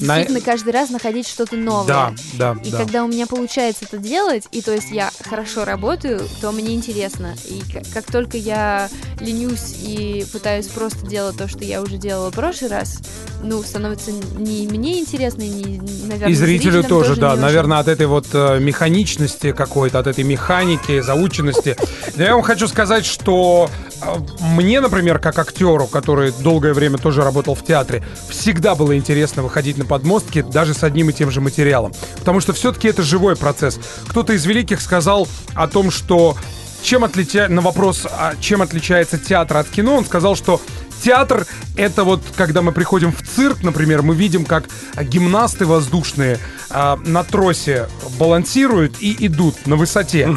На- 0.00 0.16
действительно 0.16 0.40
каждый 0.40 0.72
раз 0.72 0.90
находить 0.90 1.28
что-то 1.28 1.56
новое. 1.56 1.86
Да, 1.86 2.14
да, 2.34 2.56
И 2.64 2.70
да. 2.70 2.78
когда 2.78 3.04
у 3.04 3.08
меня 3.08 3.26
получается 3.26 3.84
это 3.84 3.98
делать, 3.98 4.44
и 4.52 4.62
то 4.62 4.72
есть 4.72 4.90
я 4.90 5.10
хорошо 5.28 5.64
работаю, 5.64 6.20
то 6.40 6.52
мне 6.52 6.74
интересно. 6.74 7.34
И 7.44 7.62
как 7.92 8.10
только 8.10 8.36
я 8.36 8.88
ленюсь 9.20 9.76
и 9.80 10.26
пытаюсь 10.32 10.66
просто 10.66 11.06
делать 11.06 11.36
то, 11.36 11.48
что 11.48 11.64
я 11.64 11.82
уже 11.82 11.96
делала 11.96 12.30
в 12.30 12.34
прошлый 12.34 12.70
раз, 12.70 12.98
ну, 13.42 13.62
становится 13.62 14.12
не 14.12 14.66
мне 14.68 15.00
интересно, 15.00 15.42
не, 15.42 15.80
наверное, 16.06 16.30
И 16.30 16.34
зрителю 16.34 16.82
зрителям 16.82 16.84
тоже, 16.84 17.16
да. 17.16 17.36
Наверное, 17.36 17.78
от 17.78 17.88
этой 17.88 18.06
вот 18.06 18.26
э, 18.32 18.58
механичности 18.60 19.52
какой-то, 19.52 19.98
от 19.98 20.06
этой 20.06 20.24
механики, 20.24 21.00
заученности. 21.00 21.76
Но 22.16 22.22
я 22.22 22.34
вам 22.34 22.42
хочу 22.42 22.68
сказать, 22.68 23.04
что 23.04 23.68
а, 24.00 24.18
мне, 24.40 24.80
например, 24.80 25.18
как 25.18 25.38
актеру, 25.38 25.86
который 25.86 26.32
долгое 26.42 26.72
время 26.74 26.98
тоже 26.98 27.22
работал 27.22 27.54
в 27.54 27.64
театре, 27.64 28.04
всегда 28.28 28.74
было 28.74 28.96
интересно 28.96 29.42
выходить 29.42 29.76
на 29.82 29.88
подмостки 29.88 30.42
даже 30.42 30.74
с 30.74 30.82
одним 30.82 31.10
и 31.10 31.12
тем 31.12 31.30
же 31.30 31.40
материалом. 31.40 31.92
Потому 32.18 32.40
что 32.40 32.52
все-таки 32.52 32.88
это 32.88 33.02
живой 33.02 33.36
процесс. 33.36 33.78
Кто-то 34.08 34.32
из 34.32 34.44
великих 34.46 34.80
сказал 34.80 35.28
о 35.54 35.66
том, 35.68 35.90
что 35.90 36.36
чем 36.82 37.04
отлича... 37.04 37.48
на 37.48 37.60
вопрос, 37.60 38.06
а 38.10 38.34
чем 38.40 38.62
отличается 38.62 39.18
театр 39.18 39.58
от 39.58 39.68
кино, 39.68 39.96
он 39.96 40.04
сказал, 40.04 40.36
что 40.36 40.60
театр— 41.02 41.46
это 41.76 42.04
вот, 42.04 42.22
когда 42.36 42.62
мы 42.62 42.72
приходим 42.72 43.12
в 43.12 43.22
цирк, 43.22 43.62
например, 43.62 44.02
мы 44.02 44.14
видим, 44.14 44.44
как 44.44 44.64
гимнасты 45.00 45.66
воздушные 45.66 46.38
а, 46.70 46.96
на 46.96 47.24
тросе 47.24 47.88
балансируют 48.18 48.96
и 49.00 49.26
идут 49.26 49.66
на 49.66 49.76
высоте. 49.76 50.28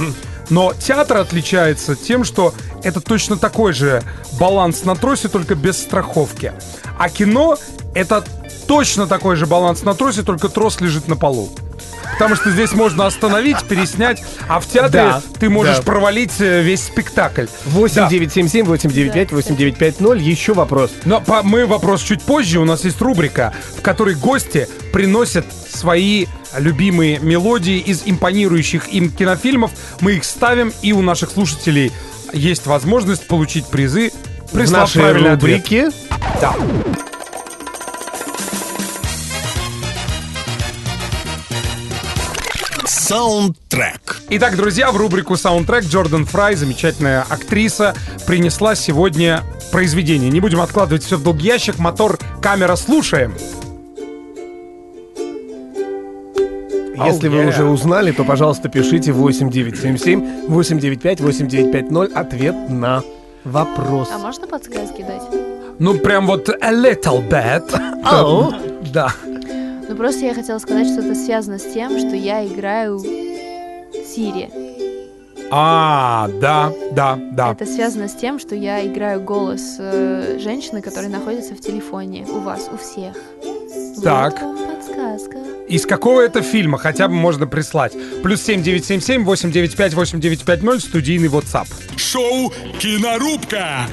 Но 0.50 0.74
театр 0.74 1.18
отличается 1.18 1.96
тем, 1.96 2.24
что 2.24 2.54
это 2.84 3.02
точно 3.02 3.38
такой 3.38 3.74
же 3.74 4.04
баланс 4.40 4.84
на 4.84 4.96
тросе, 4.96 5.28
только 5.28 5.56
без 5.56 5.78
страховки. 5.78 6.54
А 6.98 7.10
кино— 7.10 7.58
это 7.96 8.24
точно 8.68 9.08
такой 9.08 9.36
же 9.36 9.46
баланс 9.46 9.84
на 9.84 9.94
тросе, 9.94 10.24
только 10.24 10.50
трос 10.50 10.80
лежит 10.82 11.08
на 11.08 11.16
полу. 11.16 11.50
Потому 12.14 12.36
что 12.36 12.50
здесь 12.52 12.72
можно 12.72 13.08
остановить, 13.08 13.62
переснять, 13.66 14.24
а 14.48 14.60
в 14.62 14.68
театре 14.68 15.04
Да, 15.04 15.22
ты 15.40 15.50
можешь 15.50 15.78
да. 15.78 15.82
провалить 15.84 16.40
э, 16.40 16.62
весь 16.62 16.84
спектакль. 16.86 17.46
8977 17.66 18.66
895 18.66 19.32
8950. 19.34 20.22
Еще 20.22 20.54
вопрос. 20.54 20.92
Но 21.04 21.20
по- 21.20 21.44
мы 21.44 21.66
вопрос 21.66 22.02
чуть 22.04 22.22
позже. 22.22 22.60
У 22.60 22.66
нас 22.66 22.86
есть 22.86 23.02
рубрика, 23.02 23.54
в 23.78 23.82
которой 23.82 24.16
гости 24.16 24.70
приносят 24.94 25.46
свои 25.70 26.28
любимые 26.58 27.20
мелодии 27.20 27.80
из 27.80 28.04
импонирующих 28.06 28.88
им 28.94 29.12
кинофильмов. 29.12 29.72
Мы 30.00 30.14
их 30.14 30.24
ставим, 30.24 30.72
и 30.82 30.94
у 30.94 31.02
наших 31.02 31.32
слушателей 31.32 31.92
есть 32.32 32.66
возможность 32.66 33.28
получить 33.28 33.66
призы, 33.68 34.12
В 34.48 34.52
прислав 34.54 34.82
нашей 34.84 35.02
правильный 35.02 35.32
ответ. 35.34 35.58
рубрике 35.68 35.90
Да. 36.40 36.54
Саундтрек. 43.06 44.20
Итак, 44.32 44.56
друзья, 44.56 44.92
в 44.92 44.98
рубрику 44.98 45.38
саундтрек 45.38 45.84
Джордан 45.84 46.26
Фрай, 46.26 46.56
замечательная 46.56 47.22
актриса, 47.22 47.94
принесла 48.26 48.74
сегодня 48.74 49.44
произведение. 49.72 50.32
Не 50.32 50.40
будем 50.40 50.60
откладывать 50.60 51.04
все 51.04 51.18
в 51.18 51.22
долгий 51.22 51.46
ящик. 51.46 51.78
Мотор, 51.78 52.18
камера, 52.42 52.76
слушаем. 52.76 53.36
Если 57.06 57.28
вы 57.28 57.42
yeah. 57.42 57.50
уже 57.50 57.66
узнали, 57.66 58.12
то, 58.12 58.24
пожалуйста, 58.24 58.70
пишите 58.70 59.12
8977 59.12 60.48
895 60.48 61.22
8950 61.22 62.18
ответ 62.18 62.56
на 62.70 63.04
вопрос. 63.44 64.10
А 64.12 64.18
можно 64.18 64.48
подсказки 64.48 65.04
дать? 65.04 65.22
Ну, 65.78 66.00
прям 66.00 66.26
вот 66.26 66.50
a 66.50 66.72
little 66.72 67.30
bit. 67.30 67.72
Ау. 68.04 68.52
Да. 68.92 69.14
Ну 69.88 69.96
просто 69.96 70.26
я 70.26 70.34
хотела 70.34 70.60
сказать, 70.60 70.88
что 70.88 71.02
это 71.02 71.16
связано 71.16 71.60
с 71.60 71.74
тем, 71.74 71.98
что 71.98 72.16
я 72.16 72.46
играю 72.46 73.00
Сири. 73.00 74.50
А, 75.52 76.28
да, 76.42 76.72
да, 76.92 77.20
да. 77.32 77.52
Это 77.52 77.66
связано 77.66 78.08
с 78.08 78.16
тем, 78.16 78.40
что 78.40 78.56
я 78.56 78.86
играю 78.86 79.22
голос 79.22 79.78
э, 79.80 80.40
женщины, 80.40 80.82
которая 80.82 81.10
находится 81.10 81.54
в 81.54 81.62
телефоне 81.62 82.26
у 82.28 82.40
вас, 82.40 82.70
у 82.74 82.78
всех. 82.78 83.16
Так. 84.04 84.42
Вот 84.42 84.42
вам 84.42 84.76
подсказка. 84.76 85.38
Из 85.68 85.86
какого 85.86 86.22
это 86.22 86.42
фильма 86.42 86.78
хотя 86.78 87.08
бы 87.08 87.14
можно 87.14 87.48
прислать? 87.48 87.94
Плюс 88.24 88.42
7977 88.42 89.24
895 89.24 89.94
8950 89.94 90.90
студийный 90.90 91.28
WhatsApp. 91.28 91.68
Шоу 91.96 92.52
«Кинорубка». 92.80 93.88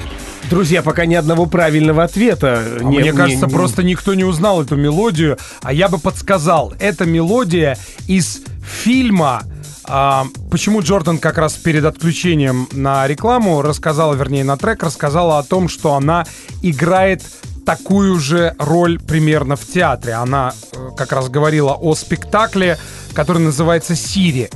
Друзья, 0.53 0.83
пока 0.83 1.07
ни 1.07 1.15
одного 1.15 1.47
правильного 1.47 2.03
ответа. 2.03 2.61
А 2.79 2.83
не- 2.83 2.99
мне 2.99 3.11
не- 3.11 3.17
кажется, 3.17 3.47
не- 3.47 3.51
просто 3.51 3.81
никто 3.81 4.13
не 4.13 4.23
узнал 4.23 4.61
эту 4.61 4.75
мелодию, 4.75 5.39
а 5.63 5.73
я 5.73 5.87
бы 5.87 5.97
подсказал. 5.97 6.73
Это 6.79 7.05
мелодия 7.05 7.75
из 8.07 8.41
фильма. 8.63 9.41
а, 9.85 10.27
почему 10.51 10.81
Джордан 10.81 11.17
как 11.17 11.37
раз 11.39 11.55
перед 11.55 11.83
отключением 11.83 12.69
на 12.71 13.05
рекламу 13.07 13.61
рассказала, 13.63 14.13
вернее, 14.13 14.43
на 14.45 14.55
трек 14.55 14.81
рассказала 14.83 15.39
о 15.39 15.43
том, 15.43 15.67
что 15.67 15.95
она 15.95 16.23
играет 16.61 17.21
такую 17.65 18.17
же 18.19 18.55
роль 18.59 18.97
примерно 18.99 19.55
в 19.57 19.65
театре. 19.67 20.13
Она 20.13 20.53
э, 20.71 20.89
как 20.95 21.11
раз 21.11 21.27
говорила 21.29 21.73
о 21.73 21.95
спектакле, 21.95 22.77
который 23.13 23.39
называется 23.41 23.93
«Сири». 23.95 24.49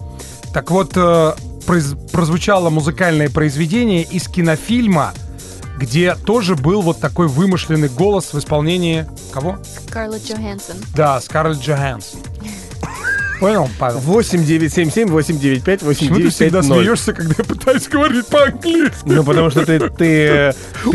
Так 0.54 0.72
вот, 0.72 0.94
э, 0.96 1.34
произ- 1.66 1.98
прозвучало 2.12 2.70
музыкальное 2.70 3.30
произведение 3.30 4.04
из 4.04 4.30
кинофильма, 4.30 5.14
где 5.78 6.16
тоже 6.16 6.56
был 6.56 6.82
вот 6.82 7.00
такой 7.00 7.28
вымышленный 7.28 7.90
голос 7.90 8.34
в 8.34 8.40
исполнении 8.40 9.08
кого? 9.32 9.58
Скарлетт 9.88 10.26
Джоханссон. 10.26 10.78
Да, 10.96 11.22
Скарлетт 11.22 11.62
Джоханссон. 11.62 12.20
Понял, 13.40 13.70
Павел? 13.78 14.00
8977 14.00 15.10
895 15.10 15.80
Почему 15.82 16.16
ты 16.16 16.30
всегда 16.30 16.60
8950. 16.62 16.66
смеешься, 16.66 17.14
когда 17.14 17.36
я 17.38 17.44
пытаюсь 17.44 17.88
говорить 17.88 18.28
по-английски? 18.28 18.96
Ну, 19.06 19.24
потому 19.24 19.50
что 19.52 19.66
ты, 19.66 19.80
ты 19.90 20.06
э, 20.28 20.50
Ужасно 20.86 20.92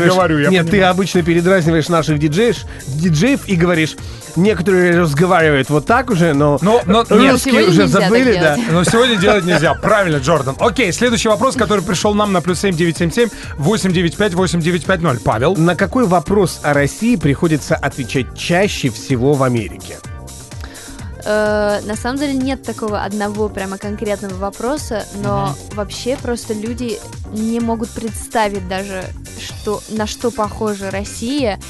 передразниваешь- 0.00 0.08
говорю, 0.12 0.38
я 0.38 0.48
Нет, 0.50 0.66
ты 0.66 0.70
понимаю. 0.72 0.90
обычно 0.90 1.22
передразниваешь 1.22 1.88
наших 1.88 2.18
диджеев, 2.18 2.56
диджеев 2.86 3.48
и 3.48 3.56
говоришь, 3.56 3.96
некоторые 4.36 5.00
разговаривают 5.00 5.70
вот 5.70 5.86
так 5.86 6.10
уже, 6.10 6.34
но, 6.34 6.58
Но- 6.62 6.82
но 6.86 7.04
русские 7.08 7.66
уже 7.68 7.86
забыли, 7.86 8.34
да. 8.34 8.56
Но 8.70 8.84
сегодня 8.84 9.16
делать 9.20 9.44
нельзя. 9.44 9.74
Правильно, 9.74 10.18
Джордан. 10.18 10.56
Окей, 10.58 10.92
следующий 10.92 11.28
вопрос, 11.28 11.56
который 11.56 11.82
пришел 11.82 12.14
нам 12.14 12.32
на 12.32 12.40
плюс 12.42 12.60
7977 12.60 13.30
895 13.58 14.34
8950. 14.34 15.22
Павел. 15.24 15.56
На 15.56 15.74
какой 15.74 16.06
вопрос 16.06 16.60
о 16.62 16.74
России 16.74 17.16
приходится 17.16 17.76
отвечать 17.76 18.36
чаще 18.36 18.90
всего 18.90 19.32
в 19.34 19.42
Америке? 19.42 19.96
Э, 21.30 21.80
на 21.84 21.94
самом 21.94 22.18
деле 22.18 22.32
нет 22.32 22.62
такого 22.62 23.04
одного 23.04 23.50
прямо 23.50 23.76
конкретного 23.76 24.36
вопроса, 24.36 25.04
но 25.22 25.54
вообще 25.74 26.16
просто 26.16 26.54
люди 26.54 26.98
не 27.34 27.60
могут 27.60 27.90
представить 27.90 28.66
даже, 28.66 29.04
что, 29.38 29.82
на 29.90 30.06
что 30.06 30.30
похожа 30.30 30.90
Россия, 30.90 31.60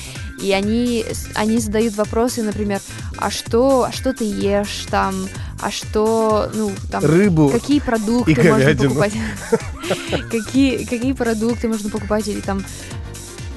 и 0.40 0.52
они, 0.52 1.04
они 1.34 1.58
задают 1.58 1.96
вопросы, 1.96 2.44
например, 2.44 2.80
а 3.16 3.32
что, 3.32 3.82
а 3.82 3.90
что 3.90 4.12
ты 4.12 4.22
ешь 4.22 4.86
там, 4.90 5.28
а 5.60 5.72
что, 5.72 6.48
ну, 6.54 6.70
там, 6.92 7.04
Рыбу 7.04 7.48
какие 7.48 7.80
продукты 7.80 8.30
и 8.30 8.48
можно 8.48 8.76
покупать, 8.76 9.12
какие, 10.30 10.84
какие 10.84 11.12
продукты 11.14 11.66
можно 11.66 11.90
покупать, 11.90 12.28
или 12.28 12.40
там, 12.42 12.64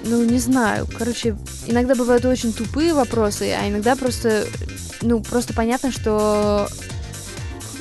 ну, 0.03 0.23
не 0.23 0.39
знаю, 0.39 0.87
короче, 0.97 1.37
иногда 1.67 1.93
бывают 1.93 2.25
очень 2.25 2.53
тупые 2.53 2.95
вопросы, 2.95 3.53
а 3.55 3.69
иногда 3.69 3.95
просто, 3.95 4.47
ну, 5.01 5.21
просто 5.21 5.53
понятно, 5.53 5.91
что 5.91 6.67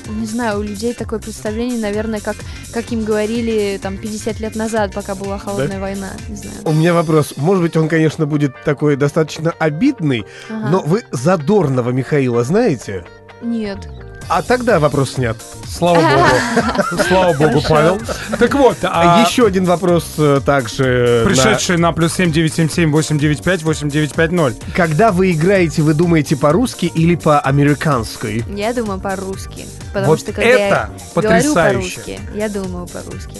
не 0.09 0.25
знаю, 0.25 0.59
у 0.59 0.63
людей 0.63 0.93
такое 0.93 1.19
представление, 1.19 1.79
наверное, 1.79 2.19
как, 2.19 2.35
как 2.73 2.91
им 2.91 3.03
говорили 3.03 3.79
там 3.81 3.97
50 3.97 4.39
лет 4.39 4.55
назад, 4.55 4.93
пока 4.93 5.15
была 5.15 5.37
холодная 5.37 5.79
война, 5.79 6.09
не 6.27 6.35
знаю. 6.35 6.57
У 6.65 6.73
меня 6.73 6.93
вопрос. 6.93 7.33
Может 7.37 7.63
быть, 7.63 7.77
он, 7.77 7.87
конечно, 7.87 8.25
будет 8.25 8.53
такой 8.63 8.95
достаточно 8.95 9.51
обидный, 9.51 10.25
Ага. 10.49 10.69
но 10.69 10.81
вы 10.81 11.03
задорного 11.11 11.91
Михаила 11.91 12.43
знаете? 12.43 13.05
Нет. 13.41 13.87
А 14.27 14.41
тогда 14.41 14.79
вопрос 14.79 15.13
снят. 15.13 15.35
Слава 15.69 15.95
богу. 16.01 17.03
Слава 17.07 17.33
богу, 17.33 17.61
Павел. 17.67 17.99
Так 18.39 18.53
вот, 18.55 18.77
а 18.83 19.25
Еще 19.27 19.45
один 19.45 19.65
вопрос 19.65 20.05
э, 20.17 20.41
также. 20.45 21.23
на- 21.23 21.29
пришедший 21.29 21.77
на 21.77 21.91
плюс 21.91 22.13
7977 22.13 22.91
895 22.91 23.63
8950. 23.63 24.73
Когда 24.75 25.11
вы 25.11 25.31
играете, 25.31 25.81
вы 25.81 25.93
думаете 25.93 26.35
по-русски 26.37 26.85
или 26.85 27.15
по-американски? 27.15 28.45
Я 28.55 28.73
думаю 28.73 28.99
по-русски. 28.99 29.65
Потому 29.87 30.07
Вот 30.07 30.19
что 30.19 30.31
когда 30.33 30.49
это 30.49 30.59
я 30.59 30.89
потрясающе. 31.13 31.53
говорю 31.53 31.73
по-русски, 31.73 32.19
я 32.35 32.49
думаю 32.49 32.87
по-русски. 32.87 33.37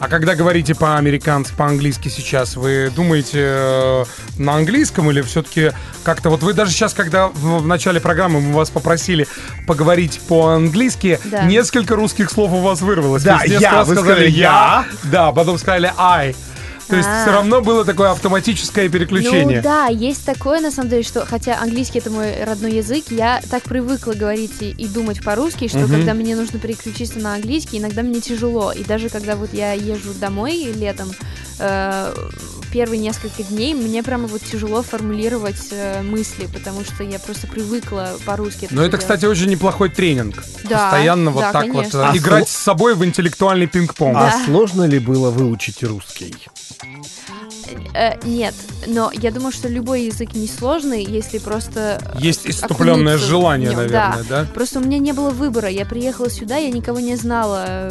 А 0.00 0.08
когда 0.08 0.34
говорите 0.36 0.74
по-американски, 0.76 1.54
по-английски 1.56 2.08
сейчас, 2.08 2.56
вы 2.56 2.90
думаете 2.94 3.40
э, 3.42 4.04
на 4.38 4.54
английском 4.54 5.10
или 5.10 5.22
все-таки 5.22 5.72
как-то... 6.04 6.30
Вот 6.30 6.42
вы 6.42 6.52
даже 6.52 6.70
сейчас, 6.70 6.94
когда 6.94 7.28
в, 7.28 7.62
в 7.62 7.66
начале 7.66 8.00
программы 8.00 8.40
мы 8.40 8.52
вас 8.54 8.70
попросили 8.70 9.26
поговорить 9.66 10.20
по-английски, 10.28 11.18
Да. 11.24 11.42
несколько 11.44 11.96
русских 11.96 12.30
слов 12.30 12.52
у 12.52 12.60
вас 12.60 12.80
вырвалось. 12.80 13.24
Да, 13.24 13.42
я, 13.44 13.82
вы 13.82 13.94
сказали 13.94 14.08
сказали 14.08 14.30
«я», 14.30 14.84
да, 15.04 15.32
потом 15.32 15.58
сказали 15.58 15.92
«I». 15.96 16.36
То 16.88 16.96
есть 16.96 17.08
все 17.08 17.32
равно 17.32 17.60
было 17.60 17.84
такое 17.84 18.10
автоматическое 18.10 18.88
переключение. 18.88 19.58
Ну 19.58 19.62
да, 19.62 19.86
есть 19.86 20.24
такое, 20.24 20.60
на 20.60 20.70
самом 20.70 20.88
деле, 20.88 21.02
что 21.02 21.26
хотя 21.26 21.60
английский 21.60 21.98
это 21.98 22.10
мой 22.10 22.42
родной 22.42 22.72
язык, 22.72 23.06
я 23.10 23.40
так 23.50 23.62
привыкла 23.64 24.12
говорить 24.12 24.60
и, 24.60 24.70
и 24.70 24.86
думать 24.86 25.22
по-русски, 25.22 25.68
что 25.68 25.86
когда 25.86 26.14
мне 26.14 26.34
нужно 26.34 26.58
переключиться 26.58 27.18
на 27.18 27.34
английский, 27.34 27.78
иногда 27.78 28.02
мне 28.02 28.20
тяжело. 28.20 28.72
И 28.72 28.84
даже 28.84 29.08
когда 29.08 29.36
вот 29.36 29.52
я 29.52 29.72
езжу 29.72 30.14
домой 30.14 30.72
летом 30.74 31.10
э, 31.58 32.14
первые 32.72 33.00
несколько 33.00 33.42
дней 33.42 33.74
мне 33.74 34.02
прямо 34.02 34.26
вот 34.26 34.42
тяжело 34.42 34.82
формулировать 34.82 35.68
э, 35.70 36.02
мысли, 36.02 36.48
потому 36.52 36.84
что 36.84 37.02
я 37.04 37.18
просто 37.18 37.46
привыкла 37.46 38.10
по-русски. 38.24 38.68
Но 38.70 38.82
это, 38.82 38.96
всё 38.96 39.02
кстати, 39.02 39.24
очень 39.26 39.46
неплохой 39.50 39.88
тренинг. 39.88 40.44
Да, 40.64 40.90
Постоянно 40.90 41.30
вот 41.30 41.40
да, 41.40 41.52
так 41.52 41.66
вот 41.66 41.76
конечно. 41.76 41.98
э, 41.98 42.10
А 42.12 42.16
играть 42.16 42.48
с 42.48 42.56
собой 42.56 42.94
в 42.94 43.04
интеллектуальный 43.04 43.66
пинг-понг. 43.66 44.16
А 44.16 44.30
Да. 44.30 44.44
сложно 44.44 44.84
ли 44.84 44.98
было 44.98 45.30
выучить 45.30 45.82
русский? 45.82 46.34
Э, 47.94 48.14
нет, 48.24 48.54
но 48.86 49.10
я 49.12 49.30
думаю, 49.30 49.52
что 49.52 49.68
любой 49.68 50.04
язык 50.04 50.34
несложный, 50.34 51.04
если 51.04 51.38
просто... 51.38 52.00
э, 52.14 52.18
Есть 52.18 52.46
иступленное 52.46 53.14
окунуться 53.14 53.26
желание, 53.28 53.70
нём, 53.70 53.76
наверное, 53.78 54.24
да? 54.28 54.46
Просто 54.54 54.78
у 54.78 54.82
меня 54.82 54.98
не 54.98 55.12
было 55.12 55.30
выбора. 55.30 55.68
Я 55.68 55.84
приехала 55.84 56.30
сюда, 56.30 56.56
я 56.56 56.70
никого 56.70 57.00
не 57.00 57.16
знала, 57.16 57.64
э, 57.66 57.90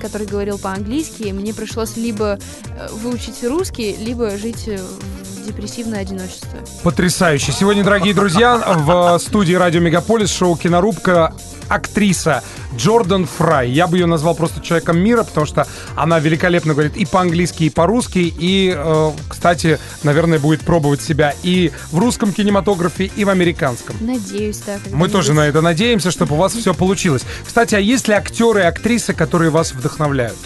который 0.00 0.26
говорил 0.26 0.58
по-английски. 0.58 1.32
Мне 1.32 1.52
пришлось 1.52 1.96
либо 1.96 2.38
э, 2.66 2.88
выучить 2.92 3.42
русский, 3.44 3.77
либо 3.78 4.36
жить 4.36 4.64
э, 4.66 4.78
в 4.78 5.46
депрессивное 5.46 6.00
одиночество. 6.00 6.58
Потрясающе. 6.82 7.52
Сегодня, 7.52 7.84
дорогие 7.84 8.14
друзья, 8.14 8.56
в 8.56 9.18
студии 9.18 9.54
Радио 9.54 9.80
Мегаполис 9.80 10.30
шоу 10.30 10.56
«Кинорубка» 10.56 11.34
актриса 11.68 12.42
Джордан 12.76 13.26
Фрай. 13.26 13.70
Я 13.70 13.86
бы 13.86 13.98
ее 13.98 14.06
назвал 14.06 14.34
просто 14.34 14.60
человеком 14.60 14.98
мира, 14.98 15.22
потому 15.22 15.46
что 15.46 15.66
она 15.96 16.18
великолепно 16.18 16.72
говорит 16.72 16.96
и 16.96 17.04
по-английски, 17.04 17.64
и 17.64 17.70
по-русски. 17.70 18.32
И, 18.38 18.74
э, 18.76 19.10
кстати, 19.28 19.78
наверное, 20.02 20.38
будет 20.38 20.62
пробовать 20.62 21.02
себя 21.02 21.34
и 21.42 21.72
в 21.92 21.98
русском 21.98 22.32
кинематографе, 22.32 23.10
и 23.14 23.24
в 23.24 23.28
американском. 23.28 23.96
Надеюсь, 24.00 24.58
да. 24.66 24.78
Мы 24.90 25.08
тоже 25.08 25.34
на 25.34 25.46
это 25.46 25.60
надеемся, 25.60 26.10
чтобы 26.10 26.34
у 26.34 26.38
вас 26.38 26.54
все 26.54 26.74
получилось. 26.74 27.24
Кстати, 27.46 27.74
а 27.74 27.78
есть 27.78 28.08
ли 28.08 28.14
актеры 28.14 28.60
и 28.60 28.64
актрисы, 28.64 29.12
которые 29.12 29.50
вас 29.50 29.72
вдохновляют? 29.72 30.36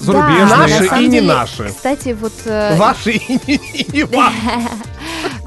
Зарубежные. 0.00 0.46
Да, 0.48 0.56
Наши 0.56 0.82
на 0.90 0.96
и 1.00 1.04
не 1.04 1.10
деле, 1.10 1.26
наши. 1.26 1.64
Кстати, 1.68 2.16
вот... 2.20 2.32
э, 2.44 2.76
Ваши 2.76 3.12
и 3.12 3.40
не- 3.46 3.54
и 3.56 4.02
ваши. 4.16 4.34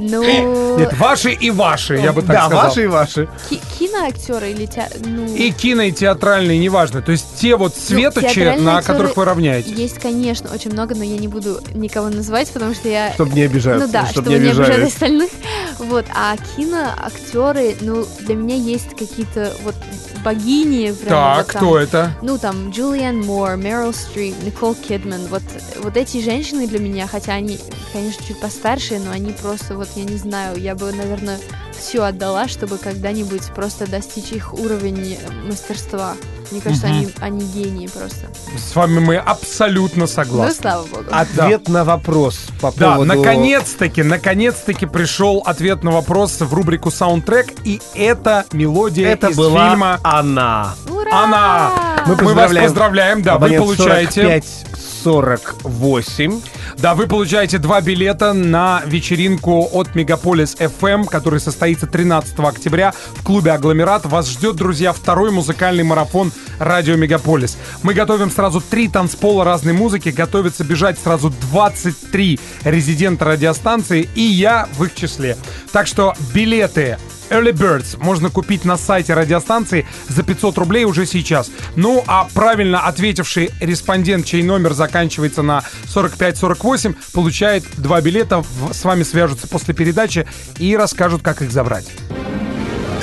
Ну, 0.02 0.78
Нет, 0.78 0.94
ваши 0.98 1.32
и 1.34 1.52
ваши, 1.52 1.96
я 1.98 2.14
бы 2.14 2.22
так 2.22 2.32
Да, 2.32 2.46
сказал. 2.46 2.64
ваши 2.66 2.84
и 2.84 2.88
ваши. 2.88 3.28
ки- 3.50 3.60
киноактеры 3.78 4.52
или 4.52 4.66
те... 4.66 4.90
Ну, 5.04 5.26
И 5.36 5.52
кино, 5.52 5.82
и 5.84 5.92
театральные, 5.92 6.58
неважно. 6.58 7.02
То 7.02 7.12
есть 7.12 7.26
те 7.36 7.58
вот 7.58 7.76
светочи, 7.76 8.26
Ну, 8.26 8.34
театральные 8.34 8.66
на 8.66 8.82
которых 8.82 9.18
вы 9.18 9.26
равняетесь. 9.26 9.72
есть, 9.78 10.00
конечно, 10.00 10.50
очень 10.54 10.72
много, 10.72 10.96
но 10.96 11.04
я 11.04 11.18
не 11.18 11.28
буду 11.28 11.60
никого 11.74 12.08
называть, 12.10 12.50
потому 12.52 12.74
что 12.74 12.88
я... 12.88 13.12
Чтобы 13.14 13.34
не 13.34 13.42
обижаться. 13.42 13.86
Ну 13.86 13.92
да, 13.92 14.04
чтоб 14.06 14.24
чтобы 14.24 14.30
не 14.40 14.50
обижать 14.50 14.80
остальных. 14.88 15.30
Вот, 15.80 16.06
а 16.14 16.36
киноактеры, 16.58 17.76
ну, 17.80 18.06
для 18.20 18.36
меня 18.36 18.56
есть 18.56 18.90
какие-то 18.98 19.54
вот 19.64 19.76
богини. 20.24 20.94
прямо 20.94 21.10
Так, 21.10 21.38
вот 21.38 21.54
там. 21.54 21.62
кто 21.62 21.80
это? 21.80 22.12
Ну, 22.22 22.38
там, 22.38 22.70
Джулиан 22.72 23.20
Мор, 23.22 23.58
Мэрил 23.58 23.94
Стрип, 23.94 24.36
Никол 24.44 24.76
Кидман. 24.76 25.28
Вот, 25.28 25.44
вот 25.84 25.98
эти 25.98 26.22
женщины 26.22 26.68
для 26.68 26.80
меня, 26.80 27.08
хотя 27.08 27.34
они, 27.34 27.60
конечно, 27.94 28.24
чуть 28.26 28.40
постарше, 28.40 29.00
но 29.00 29.12
они 29.12 29.32
просто, 29.32 29.76
вот, 29.76 29.90
я 29.96 30.04
не 30.04 30.18
знаю, 30.18 30.58
я 30.58 30.76
бы, 30.76 30.92
наверное, 30.92 31.40
все 31.80 32.04
отдала, 32.04 32.48
чтобы 32.48 32.78
когда-нибудь 32.78 33.44
просто 33.56 33.90
достичь 33.90 34.32
их 34.32 34.54
уровень 34.54 35.18
мастерства. 35.48 36.14
Мне 36.52 36.62
кажется, 36.62 36.88
Мгм. 36.88 36.96
они, 36.98 37.10
они 37.20 37.46
гении 37.46 37.88
просто. 37.88 38.26
С 38.58 38.76
вами 38.76 39.00
мы 39.00 39.18
абсолютно 39.18 40.02
Ну, 40.02 40.08
согласны. 40.08 40.56
слава 40.62 40.84
богу. 40.88 41.04
Ответ 41.12 41.68
на 41.70 41.84
вопрос 41.84 42.40
по 42.60 42.72
Да, 42.76 42.96
поводу... 42.96 43.06
наконец-таки, 43.16 44.02
наконец-таки 44.02 44.86
пришел 44.88 45.44
ответ 45.46 45.84
на 45.84 45.92
вопрос 45.92 46.40
в 46.40 46.52
рубрику 46.54 46.90
саундтрек, 46.90 47.54
и 47.66 47.80
это 47.94 48.46
мелодия 48.52 49.10
Это 49.10 49.28
из 49.28 49.38
была 49.38 49.70
фильма 49.70 50.00
она. 50.04 50.74
Ура! 50.90 51.24
Она. 51.24 51.72
Мы 52.08 52.16
Мы 52.16 52.34
вас 52.34 52.52
поздравляем. 52.52 53.22
да, 53.22 53.38
вы 53.38 53.52
получаете. 53.56 54.22
45 54.24 54.66
48. 55.04 56.42
Да, 56.78 56.96
вы 56.96 57.08
получаете 57.08 57.58
два 57.58 57.82
билета 57.82 58.34
на 58.34 58.82
вечеринку 58.86 59.70
от 59.72 59.96
Мегаполис 59.96 60.56
FM, 60.56 61.06
который 61.06 61.40
состоится 61.40 61.88
13 61.88 62.40
октября 62.40 62.94
в 63.16 63.24
клубе 63.24 63.52
Агломерат. 63.52 64.06
Вас 64.06 64.30
ждет, 64.30 64.56
друзья, 64.56 64.94
второй 64.94 65.32
музыкальный 65.32 65.84
марафон 65.84 66.32
Радио 66.60 66.96
Мегаполис. 66.96 67.58
Мы 67.84 67.94
готовим 67.94 68.32
сразу 68.32 68.62
три 68.62 68.88
танцпола 68.88 69.44
разной 69.44 69.74
музыки, 69.74 70.10
готовится 70.10 70.64
бежать 70.64 70.98
сразу 71.00 71.34
23 71.52 72.40
резидента 72.64 73.26
радиостанции, 73.26 74.10
и 74.16 74.22
я 74.22 74.68
в 74.78 74.84
их 74.84 74.96
числе. 74.96 75.38
Так 75.72 75.88
что 75.88 76.14
билеты 76.34 76.98
Early 77.30 77.54
Birds 77.54 77.98
можно 78.04 78.30
купить 78.30 78.66
на 78.66 78.78
сайте 78.78 79.14
радиостанции 79.14 79.88
за 80.08 80.24
500 80.24 80.58
рублей 80.58 80.86
уже 80.86 81.06
сейчас. 81.06 81.52
Ну, 81.76 82.04
а 82.08 82.28
правильно 82.34 82.82
ответивший 82.82 83.52
респондент, 83.60 84.26
чей 84.26 84.44
номер 84.44 84.74
заканчивается 84.74 85.42
на 85.42 85.64
4548, 85.94 86.96
получает 87.14 87.64
два 87.78 88.02
билета. 88.02 88.44
С 88.72 88.84
вами 88.84 89.04
свяжутся 89.04 89.48
после 89.48 89.74
передачи 89.74 90.28
и 90.58 90.76
расскажут, 90.76 91.22
как 91.22 91.42
их 91.42 91.52
забрать. 91.52 91.88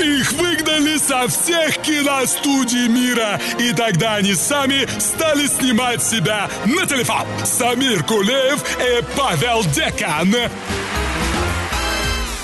Их 0.01 0.33
выгнали 0.33 0.99
со 0.99 1.27
всех 1.29 1.79
киностудий 1.79 2.89
мира, 2.89 3.41
и 3.59 3.73
тогда 3.73 4.17
они 4.17 4.35
сами 4.35 4.87
стали 4.99 5.47
снимать 5.47 6.03
себя 6.03 6.49
на 6.65 6.87
телефон. 6.87 7.23
Самир 7.45 8.03
Кулеев 8.05 8.63
и 8.79 9.03
Павел 9.17 9.63
Декан. 9.75 10.35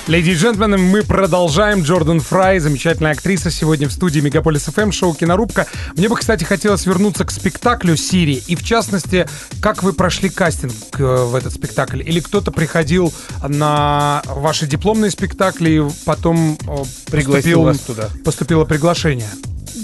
Леди 0.08 0.30
и 0.30 0.34
джентльмены, 0.34 0.78
мы 0.78 1.04
продолжаем. 1.04 1.82
Джордан 1.82 2.18
Фрай, 2.20 2.58
замечательная 2.58 3.12
актриса, 3.12 3.52
сегодня 3.52 3.88
в 3.88 3.92
студии 3.92 4.18
Мегаполис 4.18 4.64
ФМ, 4.64 4.90
шоу 4.90 5.14
«Кинорубка». 5.14 5.68
Мне 5.96 6.08
бы, 6.08 6.16
кстати, 6.16 6.42
хотелось 6.42 6.86
вернуться 6.86 7.24
к 7.24 7.30
спектаклю 7.30 7.96
«Сири». 7.96 8.42
И, 8.48 8.56
в 8.56 8.64
частности, 8.64 9.28
как 9.60 9.84
вы 9.84 9.92
прошли 9.92 10.28
кастинг 10.28 10.72
э, 10.98 11.04
в 11.24 11.36
этот 11.36 11.54
спектакль? 11.54 12.02
Или 12.02 12.18
кто-то 12.18 12.50
приходил 12.50 13.12
на 13.46 14.22
ваши 14.26 14.66
дипломные 14.66 15.12
спектакли 15.12 15.70
и 15.70 15.90
потом 16.04 16.58
э, 16.60 16.82
Пригласил 17.10 17.62
поступил- 17.62 17.62
вас 17.62 17.78
туда. 17.78 18.08
поступило 18.24 18.64
приглашение? 18.64 19.28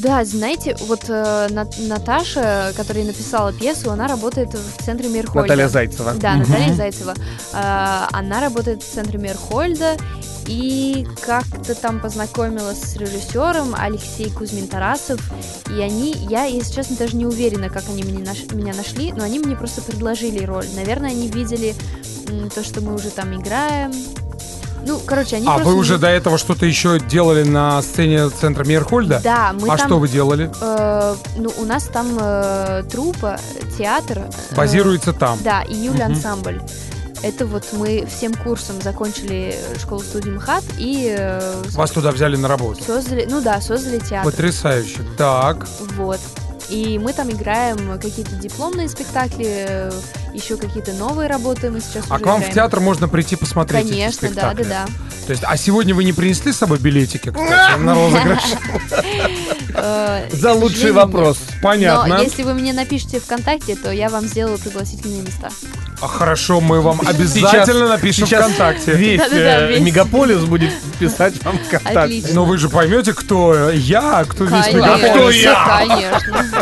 Да, 0.03 0.25
знаете, 0.25 0.77
вот 0.81 1.05
э, 1.09 1.49
Нат- 1.51 1.79
Наташа, 1.79 2.73
которая 2.77 3.05
написала 3.05 3.53
пьесу, 3.53 3.91
она 3.91 4.07
работает 4.07 4.51
в 4.55 4.85
центре 4.85 5.09
Мирхольда. 5.09 5.41
Наталья 5.49 5.69
Зайцева. 5.69 6.15
Да, 6.15 6.35
Наталья 6.37 6.75
Зайцева. 6.75 7.15
Э, 7.53 8.07
она 8.13 8.41
работает 8.41 8.83
в 8.83 8.89
центре 8.95 9.19
Мирхольда 9.19 9.97
и 10.47 11.07
как-то 11.27 11.75
там 11.75 12.01
познакомилась 12.01 12.81
с 12.81 12.97
режиссером 12.97 13.75
Алексей 13.79 14.27
Кузьмин-Тарасов. 14.31 15.21
И 15.77 15.81
они, 15.81 16.13
я, 16.31 16.45
если 16.45 16.75
честно, 16.75 16.97
даже 16.97 17.17
не 17.17 17.27
уверена, 17.27 17.69
как 17.69 17.85
они 17.89 18.03
меня, 18.03 18.25
наш- 18.25 18.51
меня 18.53 18.75
нашли, 18.75 19.13
но 19.13 19.25
они 19.25 19.39
мне 19.39 19.57
просто 19.57 19.83
предложили 19.83 20.45
роль. 20.45 20.67
Наверное, 20.77 21.11
они 21.11 21.29
видели 21.29 21.75
м, 22.29 22.51
то, 22.51 22.63
что 22.63 22.81
мы 22.83 22.95
уже 22.95 23.11
там 23.11 23.35
играем. 23.35 23.91
Ну, 24.89 24.99
короче, 25.05 25.37
они 25.37 25.47
а 25.47 25.59
вы 25.59 25.75
уже 25.75 25.95
не- 25.95 25.99
до 26.01 26.09
этого 26.09 26.39
что-то 26.39 26.65
еще 26.65 26.99
делали 26.99 27.43
на 27.43 27.83
сцене 27.83 28.31
центра 28.31 28.65
Мейерхольда? 28.65 29.21
Да, 29.23 29.53
мы 29.61 29.69
а 29.69 29.77
там... 29.77 29.87
что 29.87 29.99
вы 29.99 30.09
делали? 30.09 30.51
Э, 30.63 31.15
ну, 31.37 31.53
у 31.59 31.65
нас 31.67 31.85
там 31.85 32.17
э, 32.19 32.85
труппа, 32.91 33.39
театр. 33.77 34.21
э, 34.51 34.55
Базируется 34.57 35.13
там. 35.13 35.39
Да, 35.45 35.61
и 35.61 35.75
Юля 35.75 36.07
Мгм. 36.07 36.15
ансамбль. 36.15 36.63
Это 37.23 37.45
вот 37.45 37.65
мы 37.73 38.07
всем 38.11 38.33
курсом 38.33 38.81
закончили 38.81 39.55
школу 39.79 40.01
студии 40.01 40.31
МХАТ 40.31 40.65
и 40.79 41.15
э, 41.19 41.63
Вас 41.75 41.91
туда 41.91 42.11
взяли 42.11 42.37
на 42.37 42.49
работу. 42.49 42.83
создали, 42.83 43.27
ну 43.31 43.43
да, 43.43 43.61
создали 43.61 43.99
театр. 43.99 44.31
Потрясающе. 44.31 45.01
Так. 45.19 45.67
Вот. 45.97 46.21
И 46.69 46.99
мы 46.99 47.13
там 47.15 47.31
играем 47.31 47.99
какие-то 47.99 48.33
дипломные 48.37 48.89
спектакли, 48.89 49.91
еще 50.35 50.57
какие-то 50.57 50.93
новые 50.93 51.29
работы 51.29 51.71
мы 51.71 51.81
сейчас 51.81 52.05
А 52.11 52.19
к 52.19 52.27
вам 52.27 52.37
в 52.37 52.41
играем. 52.41 52.55
театр 52.55 52.81
можно 52.81 53.09
прийти 53.09 53.37
посмотреть 53.37 53.87
эти 53.87 53.91
Конечно, 53.93 54.29
да, 54.29 54.35
спектакли? 54.35 54.63
да, 54.65 54.85
да. 54.87 54.93
То 55.27 55.33
есть, 55.33 55.45
а 55.47 55.57
сегодня 55.57 55.95
вы 55.95 56.05
не 56.05 56.13
принесли 56.13 56.53
с 56.53 56.57
собой 56.59 56.79
билетики, 56.79 57.31
кстати, 57.31 57.79
на 57.81 57.95
розыгрыш? 57.95 58.43
Э, 59.83 60.29
За 60.33 60.53
лучший 60.53 60.93
вопрос. 60.93 61.39
Понятно. 61.63 62.17
Но 62.17 62.23
если 62.23 62.43
вы 62.43 62.55
мне 62.55 62.73
напишите 62.73 63.21
ВКонтакте, 63.21 63.77
то 63.77 63.91
я 63.91 64.09
вам 64.09 64.27
сделаю 64.27 64.59
пригласительные 64.59 65.23
места. 65.23 65.49
А 66.01 66.07
Хорошо, 66.07 66.61
мы 66.61 66.81
вам 66.81 67.01
обязательно 67.07 67.89
напишем 67.89 68.27
сейчас 68.27 68.45
ВКонтакте. 68.53 68.93
Весь, 68.93 69.19
Да-да-да, 69.19 69.67
э, 69.67 69.69
весь. 69.73 69.81
мегаполис 69.81 70.39
будет 70.45 70.73
писать 70.99 71.35
вам 71.45 71.59
ВКонтакте. 71.59 71.99
Отлично. 71.99 72.35
Но 72.35 72.45
вы 72.45 72.57
же 72.59 72.69
поймете, 72.69 73.13
кто 73.15 73.71
я, 73.71 74.21
а 74.21 74.25
кто 74.25 74.45
весь 74.45 74.65
Конечно, 74.67 74.77
мегаполис. 74.79 75.47
конечно. 75.77 76.55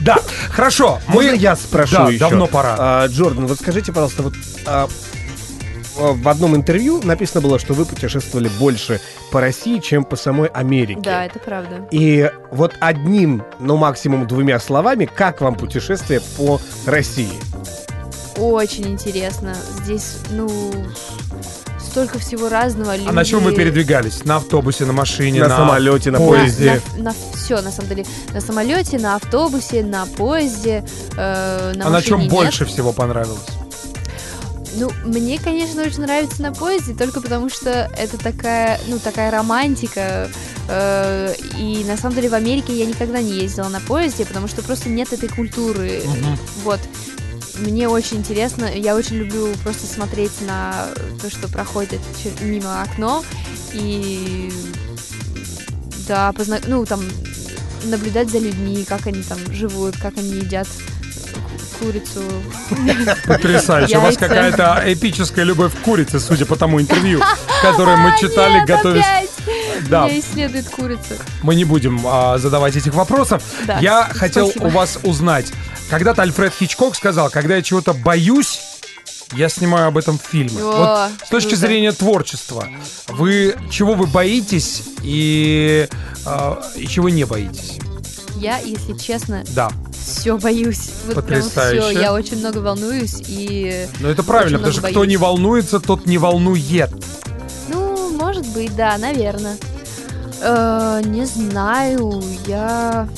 Да, 0.00 0.18
хорошо. 0.50 1.00
Можно 1.06 1.30
Мы... 1.32 1.36
я 1.38 1.56
спрошу 1.56 1.94
Да, 1.96 2.08
еще? 2.08 2.18
давно 2.18 2.46
пора. 2.46 2.76
А, 2.78 3.06
Джордан, 3.08 3.46
вот 3.46 3.58
скажите, 3.58 3.90
пожалуйста, 3.92 4.22
вот 4.22 4.34
а, 4.66 4.88
в 5.96 6.28
одном 6.28 6.56
интервью 6.56 7.00
написано 7.02 7.40
было, 7.40 7.58
что 7.58 7.74
вы 7.74 7.84
путешествовали 7.84 8.48
больше 8.58 9.00
по 9.30 9.40
России, 9.40 9.78
чем 9.78 10.04
по 10.04 10.16
самой 10.16 10.48
Америке. 10.48 11.00
Да, 11.02 11.24
это 11.26 11.38
правда. 11.38 11.86
И 11.90 12.30
вот 12.50 12.74
одним, 12.80 13.42
ну 13.60 13.76
максимум 13.76 14.26
двумя 14.26 14.58
словами, 14.60 15.04
как 15.06 15.40
вам 15.40 15.54
путешествие 15.54 16.20
по 16.36 16.60
России? 16.86 17.32
Очень 18.36 18.88
интересно. 18.88 19.54
Здесь, 19.82 20.16
ну, 20.30 20.48
столько 21.78 22.18
всего 22.18 22.48
разного. 22.48 22.94
А 23.06 23.12
на 23.12 23.24
чем 23.24 23.40
вы 23.44 23.50
Люди- 23.50 23.62
передвигались? 23.62 24.24
На 24.24 24.36
автобусе, 24.36 24.84
на 24.86 24.92
машине, 24.92 25.40
На 25.40 25.48
самолете, 25.48 26.10
на 26.10 26.18
поезде? 26.18 26.80
На, 26.96 27.14
все, 27.34 27.60
на 27.60 27.70
самом 27.70 27.88
деле. 27.90 28.04
На 28.32 28.40
самолете, 28.40 28.98
на 28.98 29.14
автобусе, 29.14 29.84
на 29.84 30.06
поезде, 30.06 30.84
э, 31.16 31.72
на 31.76 31.86
А 31.86 31.90
на 31.90 32.02
чем 32.02 32.18
машине 32.18 32.34
больше 32.34 32.64
нет. 32.64 32.72
всего 32.72 32.92
понравилось? 32.92 33.38
Ну, 34.76 34.90
мне, 35.04 35.38
конечно, 35.38 35.82
очень 35.82 36.00
нравится 36.00 36.42
на 36.42 36.52
поезде, 36.52 36.94
только 36.94 37.20
потому 37.20 37.48
что 37.48 37.90
это 37.96 38.18
такая, 38.18 38.80
ну, 38.88 38.98
такая 38.98 39.30
романтика. 39.30 40.28
э, 40.68 41.34
и 41.58 41.84
на 41.84 41.96
самом 41.96 42.16
деле 42.16 42.28
в 42.28 42.34
Америке 42.34 42.76
я 42.76 42.86
никогда 42.86 43.20
не 43.20 43.32
ездила 43.32 43.68
на 43.68 43.80
поезде, 43.80 44.26
потому 44.26 44.48
что 44.48 44.62
просто 44.62 44.88
нет 44.88 45.12
этой 45.12 45.28
культуры. 45.28 46.02
Вот. 46.64 46.80
Мне 47.58 47.88
очень 47.88 48.16
интересно, 48.16 48.64
я 48.64 48.96
очень 48.96 49.16
люблю 49.16 49.54
просто 49.62 49.86
смотреть 49.86 50.40
на 50.40 50.88
то, 51.22 51.30
что 51.30 51.48
проходит 51.48 52.00
мимо 52.40 52.82
окно, 52.82 53.22
и 53.72 54.50
да, 56.08 56.32
позна... 56.32 56.58
ну 56.66 56.84
там 56.84 57.00
наблюдать 57.84 58.30
за 58.30 58.38
людьми, 58.38 58.84
как 58.84 59.06
они 59.06 59.22
там 59.22 59.38
живут, 59.52 59.96
как 59.96 60.16
они 60.18 60.30
едят 60.30 60.66
курицу. 61.78 62.22
Потрясающе. 63.26 63.98
У 63.98 64.00
вас 64.00 64.16
какая-то 64.16 64.82
эпическая 64.86 65.44
любовь 65.44 65.72
к 65.74 65.78
курице, 65.78 66.20
судя 66.20 66.46
по 66.46 66.56
тому 66.56 66.80
интервью, 66.80 67.20
которое 67.62 67.96
мы 67.96 68.16
читали, 68.18 68.64
готовясь. 68.66 69.04
Да. 69.88 70.06
Меня 70.06 70.20
исследует 70.20 70.68
курица. 70.68 71.16
Мы 71.42 71.54
не 71.54 71.64
будем 71.64 72.00
а, 72.06 72.38
задавать 72.38 72.76
этих 72.76 72.94
вопросов. 72.94 73.42
Да, 73.66 73.78
Я 73.80 74.08
хотел 74.14 74.46
спасибо. 74.48 74.66
у 74.66 74.68
вас 74.70 74.98
узнать. 75.02 75.52
Когда-то 75.90 76.22
Альфред 76.22 76.54
Хичкок 76.54 76.96
сказал, 76.96 77.28
когда 77.28 77.56
я 77.56 77.62
чего-то 77.62 77.92
боюсь, 77.92 78.60
я 79.32 79.48
снимаю 79.48 79.88
об 79.88 79.98
этом 79.98 80.18
фильмы. 80.18 80.60
О, 80.62 81.08
вот 81.08 81.26
с 81.26 81.28
точки 81.28 81.50
круто. 81.50 81.66
зрения 81.66 81.92
творчества, 81.92 82.68
вы 83.08 83.54
чего 83.70 83.94
вы 83.94 84.06
боитесь 84.06 84.82
и, 85.02 85.88
а, 86.24 86.62
и 86.76 86.86
чего 86.86 87.08
не 87.08 87.24
боитесь? 87.24 87.78
Я, 88.36 88.58
если 88.58 88.94
честно, 88.96 89.44
Да. 89.54 89.70
все 89.92 90.36
боюсь. 90.38 90.90
Вот 91.06 91.24
прям 91.26 91.42
Потрясающе. 91.42 91.80
все. 91.90 92.00
Я 92.00 92.12
очень 92.12 92.38
много 92.38 92.58
волнуюсь 92.58 93.22
и. 93.26 93.88
Но 94.00 94.08
это 94.08 94.22
правильно, 94.22 94.58
потому 94.58 94.72
что 94.72 94.80
много 94.82 94.90
кто 94.92 95.00
боюсь. 95.00 95.10
не 95.10 95.16
волнуется, 95.16 95.80
тот 95.80 96.06
не 96.06 96.18
волнует. 96.18 96.90
Ну, 97.68 98.10
может 98.16 98.46
быть, 98.48 98.74
да, 98.76 98.98
наверное. 98.98 99.56
Э, 100.42 101.00
не 101.04 101.24
знаю, 101.24 102.22
я. 102.46 103.08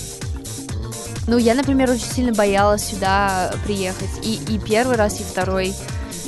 Ну, 1.26 1.38
я, 1.38 1.54
например, 1.54 1.90
очень 1.90 2.06
сильно 2.14 2.32
боялась 2.32 2.84
сюда 2.84 3.52
приехать. 3.64 4.10
И, 4.22 4.34
и 4.48 4.58
первый 4.58 4.96
раз, 4.96 5.18
и 5.20 5.24
второй. 5.24 5.74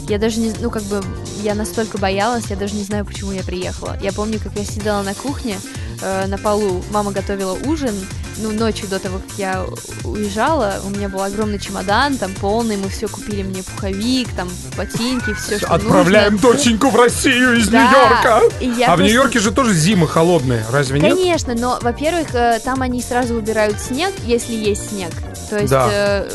Я 0.09 0.19
даже 0.19 0.41
не... 0.41 0.53
Ну, 0.61 0.71
как 0.71 0.83
бы, 0.85 1.05
я 1.43 1.55
настолько 1.55 1.99
боялась, 1.99 2.47
я 2.49 2.57
даже 2.57 2.75
не 2.75 2.83
знаю, 2.83 3.05
почему 3.05 3.31
я 3.33 3.43
приехала. 3.43 3.97
Я 4.03 4.13
помню, 4.13 4.41
как 4.43 4.55
я 4.57 4.65
сидела 4.65 5.03
на 5.03 5.15
кухне, 5.15 5.59
э, 6.01 6.27
на 6.27 6.39
полу, 6.39 6.83
мама 6.91 7.13
готовила 7.13 7.53
ужин, 7.67 7.95
ну, 8.39 8.51
ночью 8.53 8.89
до 8.89 8.99
того, 8.99 9.19
как 9.19 9.39
я 9.39 9.65
уезжала, 10.05 10.81
у 10.85 10.91
меня 10.91 11.09
был 11.09 11.23
огромный 11.23 11.59
чемодан, 11.59 12.17
там 12.17 12.33
полный, 12.35 12.77
мы 12.77 12.89
все 12.89 13.09
купили 13.09 13.43
мне 13.43 13.63
пуховик, 13.63 14.29
там 14.37 14.49
ботинки, 14.77 15.35
все, 15.35 15.59
что 15.59 15.69
Отправляем 15.75 16.35
нужно. 16.35 16.53
доченьку 16.53 16.89
в 16.91 16.97
Россию 16.97 17.59
из 17.59 17.69
Да, 17.69 17.83
Нью-Йорка. 17.83 18.37
а 18.37 18.41
в 18.41 18.49
просто- 18.87 19.03
Нью-Йорке 19.05 19.39
же 19.41 19.51
тоже 19.53 19.75
зимы 19.75 20.07
холодные, 20.09 20.65
разве 20.71 21.01
нет? 21.01 21.15
Конечно, 21.15 21.55
но, 21.55 21.79
во-первых, 21.83 22.35
э, 22.35 22.61
там 22.65 22.83
они 22.83 23.03
сразу 23.03 23.35
убирают 23.35 23.81
снег, 23.81 24.13
если 24.25 24.55
есть 24.55 24.91
снег. 24.91 25.11
То 25.51 25.59
есть 25.59 25.71
Да. 25.71 25.89
э, 25.91 26.31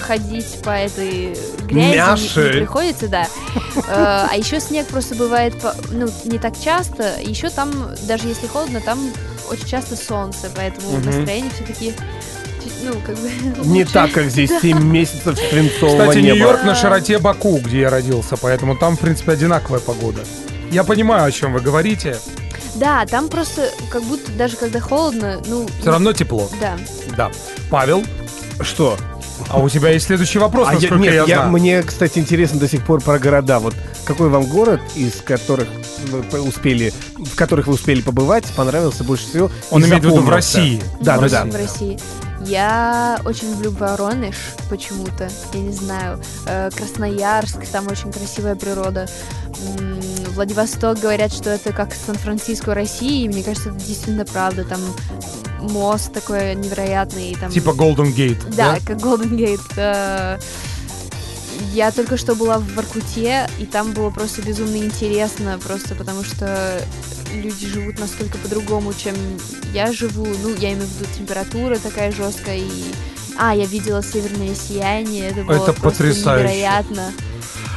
ходить 0.00 0.60
по 0.64 0.70
этой 0.70 1.36
грязи 1.66 1.88
не- 1.90 1.96
Мяши. 1.96 2.42
не, 2.44 2.50
приходится, 2.60 3.08
да. 3.08 3.26
Э, 3.88 4.26
А 4.30 4.36
еще 4.36 4.58
снег 4.60 4.86
просто 4.88 5.14
бывает, 5.14 5.54
ну, 5.90 6.08
не 6.24 6.38
так 6.38 6.54
часто. 6.60 7.12
Еще 7.20 7.48
там, 7.50 7.70
даже 8.02 8.26
если 8.28 8.46
холодно, 8.48 8.80
там 8.80 8.98
очень 9.50 9.66
часто 9.66 9.96
солнце, 9.96 10.50
поэтому 10.54 10.92
Мгм. 10.92 11.04
настроение 11.06 11.50
все-таки, 11.54 11.94
ну, 12.84 12.92
как 13.04 13.16
бы... 13.18 13.30
Не 13.64 13.80
лучше. 13.80 13.92
так, 13.92 14.12
как 14.12 14.30
здесь 14.30 14.50
7 14.60 14.82
месяцев 14.82 15.38
свинцового 15.38 16.00
Кстати. 16.08 16.18
Нью-Йорк 16.18 16.64
на 16.64 16.74
широте 16.74 17.18
Баку, 17.18 17.58
где 17.58 17.80
я 17.80 17.90
родился, 17.90 18.36
поэтому 18.36 18.76
там, 18.76 18.96
в 18.96 19.00
принципе, 19.00 19.32
одинаковая 19.32 19.80
погода. 19.80 20.20
Я 20.70 20.84
понимаю, 20.84 21.24
о 21.24 21.30
чем 21.30 21.52
вы 21.52 21.60
говорите. 21.60 22.16
Да, 22.74 23.06
там 23.06 23.28
просто 23.28 23.70
как 23.90 24.02
будто 24.02 24.32
даже 24.32 24.56
когда 24.56 24.80
холодно, 24.80 25.40
ну... 25.46 25.68
Все 25.80 25.90
равно 25.90 26.12
тепло. 26.12 26.50
Да. 26.60 26.76
Да. 27.16 27.30
Павел, 27.70 28.02
Что? 28.60 28.96
А 29.48 29.58
у 29.60 29.68
тебя 29.68 29.90
есть 29.90 30.06
следующий 30.06 30.38
вопрос, 30.38 30.68
А 30.70 30.74
я, 30.74 30.90
нет, 30.90 31.04
я, 31.14 31.24
я- 31.24 31.24
знаю. 31.26 31.50
мне, 31.52 31.82
кстати, 31.82 32.18
интересно 32.18 32.58
до 32.58 32.68
сих 32.68 32.84
пор 32.84 33.00
про 33.00 33.18
города. 33.18 33.58
Вот 33.58 33.74
какой 34.04 34.28
вам 34.28 34.44
город, 34.44 34.80
из 34.94 35.14
которых 35.22 35.68
вы 36.30 36.40
успели, 36.42 36.92
в 37.16 37.34
которых 37.34 37.66
вы 37.66 37.74
успели 37.74 38.00
побывать, 38.02 38.44
понравился 38.56 39.04
больше 39.04 39.26
всего? 39.26 39.50
Он 39.70 39.84
имеет 39.84 40.02
в 40.02 40.06
виду 40.06 40.20
в? 40.20 40.28
России. 40.28 40.82
Да, 41.00 41.16
В 41.18 41.22
да, 41.22 41.28
да. 41.28 41.44
В 41.50 41.54
России. 41.56 41.98
Я 42.46 43.18
очень 43.24 43.50
люблю 43.52 43.70
Воронеж 43.70 44.34
почему-то, 44.68 45.30
я 45.54 45.60
не 45.60 45.72
знаю. 45.72 46.20
Э, 46.46 46.68
Красноярск, 46.76 47.64
там 47.72 47.86
очень 47.88 48.12
красивая 48.12 48.54
природа. 48.54 49.08
Владивосток 50.34 50.98
говорят, 50.98 51.32
что 51.32 51.50
это 51.50 51.72
как 51.72 51.94
Сан-Франциско 51.94 52.74
России, 52.74 53.24
и 53.24 53.28
мне 53.28 53.42
кажется, 53.42 53.70
это 53.70 53.78
действительно 53.78 54.24
правда. 54.26 54.64
Там 54.64 54.80
мост 55.70 56.12
такой 56.12 56.54
невероятный. 56.54 57.32
и 57.32 57.36
Там... 57.36 57.50
Типа 57.50 57.70
Golden 57.70 58.14
Gate. 58.14 58.54
Да, 58.54 58.78
как 58.84 58.98
Golden 58.98 59.30
Gate. 59.36 59.60
Э, 59.76 60.38
Я 61.72 61.90
только 61.92 62.16
что 62.16 62.34
была 62.34 62.58
в 62.58 62.74
Воркуте, 62.74 63.48
и 63.58 63.66
там 63.66 63.92
было 63.92 64.10
просто 64.10 64.42
безумно 64.42 64.76
интересно, 64.76 65.58
просто 65.64 65.94
потому 65.94 66.24
что 66.24 66.80
люди 67.32 67.66
живут 67.66 67.98
настолько 67.98 68.38
по-другому, 68.38 68.92
чем 68.94 69.14
я 69.72 69.92
живу. 69.92 70.26
Ну, 70.42 70.50
я 70.56 70.72
имею 70.72 70.86
в 70.86 71.00
виду 71.00 71.10
температура 71.16 71.76
такая 71.78 72.12
жесткая, 72.12 72.58
и... 72.58 72.70
А, 73.36 73.54
я 73.54 73.66
видела 73.66 74.00
северное 74.02 74.54
сияние, 74.54 75.30
это 75.30 75.42
было 75.42 75.54
Это 75.56 75.72
просто 75.72 75.82
потрясающе. 75.82 76.44
невероятно. 76.44 77.12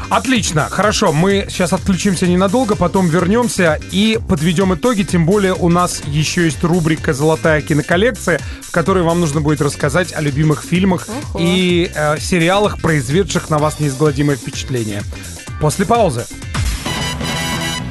Отлично, 0.10 0.70
хорошо, 0.70 1.12
мы 1.12 1.48
сейчас 1.50 1.74
отключимся 1.74 2.28
ненадолго, 2.28 2.76
потом 2.76 3.10
вернемся 3.10 3.78
и 3.92 4.18
подведем 4.30 4.74
итоги, 4.74 5.04
тем 5.04 5.26
более 5.26 5.54
у 5.54 5.68
нас 5.68 6.02
еще 6.06 6.46
есть 6.46 6.64
рубрика 6.64 7.14
«Золотая 7.14 7.62
киноколлекция», 7.62 8.40
в 8.62 8.72
которой 8.72 9.04
вам 9.04 9.20
нужно 9.20 9.42
будет 9.42 9.62
рассказать 9.62 10.14
о 10.14 10.22
любимых 10.22 10.64
фильмах 10.64 11.08
Ого. 11.10 11.40
и 11.42 11.92
э, 11.94 12.20
сериалах, 12.20 12.82
произведших 12.82 13.50
на 13.50 13.58
вас 13.58 13.82
неизгладимое 13.82 14.38
впечатление. 14.38 15.02
После 15.60 15.86
паузы. 15.86 16.26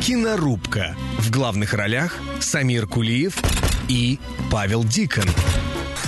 Кинорубка. 0.00 0.96
В 1.18 1.31
главных 1.31 1.74
ролях 1.74 2.14
Самир 2.40 2.87
Кулиев 2.87 3.37
и 3.88 4.18
Павел 4.50 4.85
Дикон. 4.85 5.26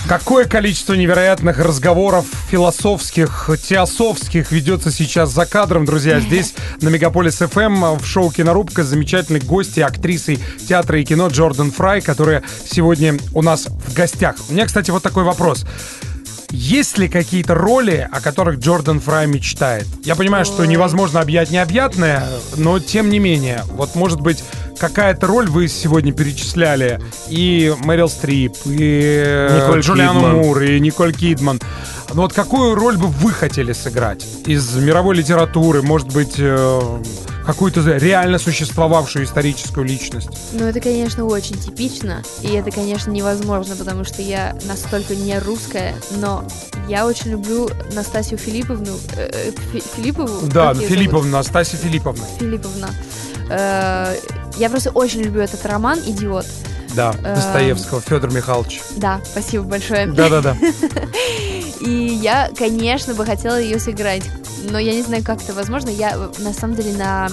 Какое 0.09 0.47
количество 0.47 0.95
невероятных 0.95 1.59
разговоров 1.59 2.25
философских, 2.51 3.51
теософских 3.63 4.53
ведется 4.53 4.91
сейчас 4.91 5.29
за 5.29 5.45
кадром, 5.45 5.85
друзья. 5.85 6.19
Здесь 6.29 6.55
на 6.81 6.89
Мегаполис 6.89 7.37
ФМ 7.37 7.97
в 7.99 8.07
шоу 8.07 8.31
«Кинорубка» 8.31 8.85
замечательные 8.85 9.43
гости, 9.43 9.81
актрисы 9.81 10.39
театра 10.67 10.99
и 10.99 11.05
кино 11.05 11.29
Джордан 11.29 11.71
Фрай, 11.73 12.01
которая 12.01 12.43
сегодня 12.65 13.19
у 13.35 13.43
нас 13.43 13.67
в 13.67 13.93
гостях. 13.93 14.37
У 14.49 14.55
меня, 14.55 14.65
кстати, 14.65 14.91
вот 14.91 15.03
такой 15.03 15.25
вопрос. 15.25 15.67
Есть 16.51 16.97
ли 16.97 17.11
какие-то 17.11 17.55
роли, 17.55 18.09
о 18.11 18.23
которых 18.23 18.61
Джордан 18.61 19.01
Фрай 19.01 19.27
мечтает? 19.27 19.87
Я 20.05 20.17
понимаю, 20.17 20.47
что 20.47 20.65
невозможно 20.65 21.21
объять 21.21 21.51
необъятное, 21.51 22.27
но 22.57 22.79
тем 22.79 23.11
не 23.11 23.19
менее, 23.19 23.63
вот 23.73 23.95
может 23.95 24.23
быть 24.23 24.43
какая-то 24.79 25.27
роль 25.27 25.49
вы 25.49 25.69
сегодня 25.69 26.13
перечисляли 26.13 27.01
и 27.29 27.75
Мэрил 27.85 28.09
Стрип, 28.09 28.55
и 28.65 29.49
Николь 29.51 29.81
Джулиану 29.81 30.21
Кидман. 30.21 30.37
Мур, 30.37 30.63
и 30.63 30.81
Николь 30.81 31.15
Кидман. 31.15 31.61
Ну 32.15 32.23
вот 32.23 32.33
какую 32.33 32.75
роль 32.75 32.97
бы 32.97 33.09
вы 33.09 33.33
хотели 33.33 33.73
сыграть 33.73 34.25
из 34.47 34.75
мировой 34.77 35.17
литературы, 35.17 35.83
может 35.83 36.11
быть 36.11 36.37
э, 36.39 37.03
какую-то 37.45 37.83
реально 37.99 38.39
существовавшую 38.39 39.27
историческую 39.27 39.85
личность? 39.85 40.31
Ну, 40.53 40.65
это, 40.65 40.81
конечно, 40.81 41.27
очень 41.27 41.57
типично, 41.59 42.23
и 42.41 42.49
это, 42.49 42.71
конечно, 42.71 43.11
невозможно, 43.11 43.77
потому 43.77 44.05
что 44.05 44.23
я 44.23 44.57
настолько 44.67 45.15
не 45.15 45.39
русская, 45.39 45.95
но 46.19 46.45
я 46.89 47.07
очень 47.07 47.33
люблю 47.33 47.69
Настасью 47.93 48.39
Филипповну, 48.39 48.97
э, 49.17 49.31
э, 49.31 49.51
Фи- 49.73 49.83
Филиппову. 49.97 50.47
Да? 50.47 50.73
Филипповна, 50.73 51.31
Настасья 51.39 51.77
Филипповна. 51.77 52.25
Филипповна. 52.39 52.89
Э, 53.51 54.15
Я 54.59 54.69
просто 54.71 54.91
очень 54.91 55.23
люблю 55.23 55.41
этот 55.41 55.65
роман 55.65 55.99
«Идиот». 56.05 56.47
Да, 56.95 57.15
Эм. 57.23 57.35
Достоевского, 57.35 58.01
Федор 58.01 58.33
Михайлович. 58.33 58.81
Да, 58.97 59.21
спасибо 59.25 59.65
большое. 59.65 60.07
Да-да-да. 60.07 60.57
И 61.81 61.91
я, 61.91 62.51
конечно, 62.57 63.15
бы 63.15 63.25
хотела 63.25 63.61
ее 63.61 63.79
сыграть, 63.79 64.25
но 64.71 64.79
я 64.79 64.95
не 64.95 65.03
знаю, 65.03 65.23
как 65.23 65.41
это 65.43 65.53
возможно. 65.53 65.91
Я, 65.91 66.17
на 66.39 66.53
самом 66.53 66.75
деле, 66.75 66.97
на... 66.97 67.29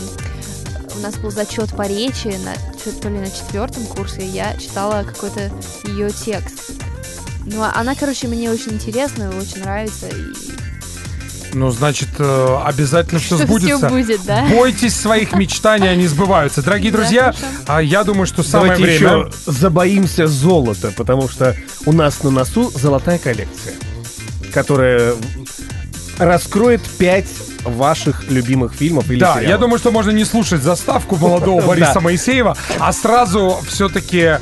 У 0.96 1.00
нас 1.00 1.16
был 1.16 1.32
зачет 1.32 1.72
по 1.72 1.88
речи, 1.88 2.36
на, 2.44 2.54
то 3.02 3.10
ли 3.10 3.20
на 3.20 3.30
четвертом 3.30 3.86
курсе, 3.86 4.26
я 4.26 4.56
читала 4.58 5.04
какой-то 5.04 5.52
ее 5.86 6.10
текст. 6.12 6.72
Ну, 7.46 7.62
а 7.62 7.72
она, 7.76 7.96
короче, 7.96 8.28
мне 8.28 8.52
очень 8.52 8.74
интересна, 8.74 9.30
очень 9.30 9.62
нравится. 9.62 10.08
И... 10.08 10.75
Ну, 11.56 11.72
значит, 11.72 12.10
э, 12.20 12.58
обязательно 12.66 13.20
все 13.20 13.38
Что 13.38 13.38
сбудется. 13.46 13.78
всё 13.78 13.90
будет, 13.90 14.22
да? 14.26 14.46
Бойтесь 14.50 14.94
своих 14.96 15.34
мечтаний, 15.38 15.90
они 15.90 16.06
сбываются. 16.06 16.62
Дорогие 16.62 16.92
Да, 16.92 16.98
друзья, 17.00 17.24
хорошо. 17.26 17.46
а 17.68 17.82
я 17.82 18.04
думаю, 18.04 18.26
что 18.28 18.44
самое 18.44 18.74
Давайте 18.74 18.98
время... 19.00 19.26
еще 19.28 19.32
забоимся 19.46 20.28
золота, 20.28 20.92
потому 20.96 21.30
что 21.30 21.56
у 21.86 21.94
нас 21.94 22.22
на 22.24 22.30
носу 22.30 22.70
золотая 22.78 23.18
коллекция, 23.20 23.74
которая 24.54 25.16
раскроет 26.18 26.82
пять 26.98 27.28
ваших 27.66 28.30
любимых 28.30 28.74
фильмов 28.74 29.10
или 29.10 29.20
Да, 29.20 29.34
сериалов. 29.36 29.50
я 29.50 29.58
думаю, 29.58 29.80
что 29.80 29.92
можно 29.92 30.12
не 30.12 30.24
слушать 30.26 30.62
заставку 30.62 31.16
молодого 31.18 31.62
Бориса 31.68 32.00
Моисеева, 32.00 32.56
а 32.80 32.94
сразу 32.94 33.60
все-таки 33.68 34.38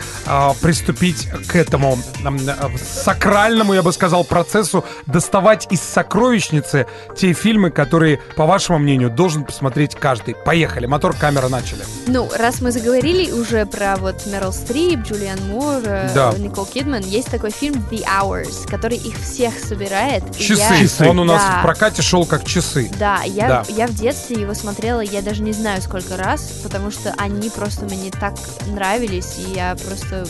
приступить 0.62 1.28
к 1.48 1.56
этому 1.56 1.98
э, 2.24 2.78
сакральному, 3.04 3.74
я 3.74 3.82
бы 3.84 3.92
сказал, 3.94 4.24
процессу, 4.24 4.84
доставать 5.06 5.68
из 5.72 5.82
сокровищницы 5.82 6.86
те 7.16 7.34
фильмы, 7.34 7.72
которые, 7.72 8.20
по 8.36 8.46
вашему 8.46 8.80
мнению, 8.80 9.10
должен 9.10 9.44
посмотреть 9.44 9.96
каждый. 9.96 10.36
Поехали, 10.36 10.86
мотор, 10.86 11.14
камера, 11.16 11.48
начали. 11.50 11.84
Ну, 12.08 12.30
раз 12.38 12.62
мы 12.62 12.72
заговорили 12.72 13.32
уже 13.32 13.66
про 13.66 13.96
вот 13.98 14.26
Мерил 14.26 14.54
Стрип, 14.54 15.02
Джулиан 15.08 15.40
Мур, 15.50 15.82
Да. 16.14 16.34
Никол 16.38 16.66
Кидман, 16.66 17.02
есть 17.04 17.30
такой 17.30 17.52
фильм 17.52 17.84
The 17.92 18.04
Hours, 18.06 18.70
который 18.70 18.98
их 18.98 19.16
всех 19.20 19.54
собирает. 19.60 20.24
Часы. 20.38 20.88
я- 21.00 21.10
Он 21.10 21.20
у 21.20 21.24
нас 21.24 21.42
Да. 21.42 21.60
в 21.60 21.64
прокате 21.64 22.02
шел 22.02 22.26
как 22.26 22.46
часы. 22.46 22.90
Да, 23.00 23.13
я, 23.26 23.48
Да. 23.48 23.66
я 23.70 23.88
в 23.88 23.94
детстве 23.94 24.42
его 24.42 24.54
смотрела, 24.54 25.02
я 25.02 25.22
даже 25.22 25.42
не 25.44 25.54
знаю 25.54 25.82
сколько 25.82 26.18
раз, 26.18 26.42
потому 26.64 26.92
что 26.92 27.14
они 27.18 27.50
просто 27.50 27.86
мне 27.86 28.12
так 28.12 28.34
нравились, 28.68 29.36
и 29.38 29.54
я 29.56 29.76
просто, 29.86 30.26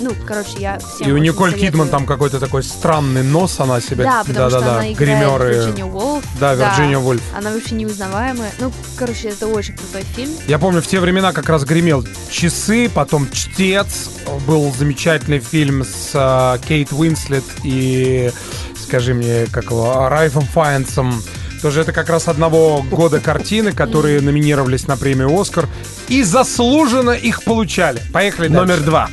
ну, 0.00 0.10
короче, 0.26 0.58
я 0.58 0.78
всем 0.78 1.08
И 1.08 1.12
у 1.12 1.18
Николь 1.18 1.50
советую. 1.50 1.70
Кидман 1.72 1.88
там 1.88 2.06
какой-то 2.06 2.38
такой 2.40 2.62
странный 2.62 3.22
нос, 3.22 3.60
она 3.60 3.80
себя... 3.80 4.04
Да, 4.04 4.24
потому 4.24 4.50
что 4.50 4.58
она 4.58 4.92
играет 4.92 4.96
гримеры. 4.98 5.54
Вирджиния 5.54 5.84
Уолф. 5.86 6.24
Да, 6.40 6.54
Вирджиния 6.54 6.98
Вольф. 6.98 7.22
Она 7.36 7.50
вообще 7.52 7.74
неузнаваемая. 7.74 8.50
Ну, 8.58 8.72
короче, 8.96 9.28
это 9.28 9.46
очень 9.46 9.74
крутой 9.76 10.02
фильм. 10.14 10.32
Я 10.46 10.58
помню, 10.58 10.82
в 10.82 10.86
те 10.86 11.00
времена 11.00 11.32
как 11.32 11.48
раз 11.48 11.64
гремел 11.64 12.04
«Часы», 12.30 12.90
потом 12.92 13.30
«Чтец». 13.30 14.10
Был 14.46 14.72
замечательный 14.76 15.38
фильм 15.38 15.84
с 15.84 16.10
а, 16.14 16.58
Кейт 16.58 16.92
Уинслет 16.92 17.44
и, 17.62 18.30
скажи 18.76 19.14
мне, 19.14 19.46
как 19.52 19.64
его, 19.66 20.08
Райфом 20.08 20.42
Файнсом. 20.44 21.22
Тоже 21.62 21.80
это 21.82 21.92
как 21.92 22.08
раз 22.08 22.28
одного 22.28 22.82
года 22.82 23.20
картины, 23.20 23.72
которые 23.72 24.20
номинировались 24.20 24.86
на 24.86 24.96
премию 24.96 25.38
«Оскар». 25.38 25.68
И 26.08 26.22
заслуженно 26.22 27.10
их 27.10 27.42
получали. 27.44 28.00
Поехали 28.12 28.48
Номер 28.48 28.80
два. 28.80 29.08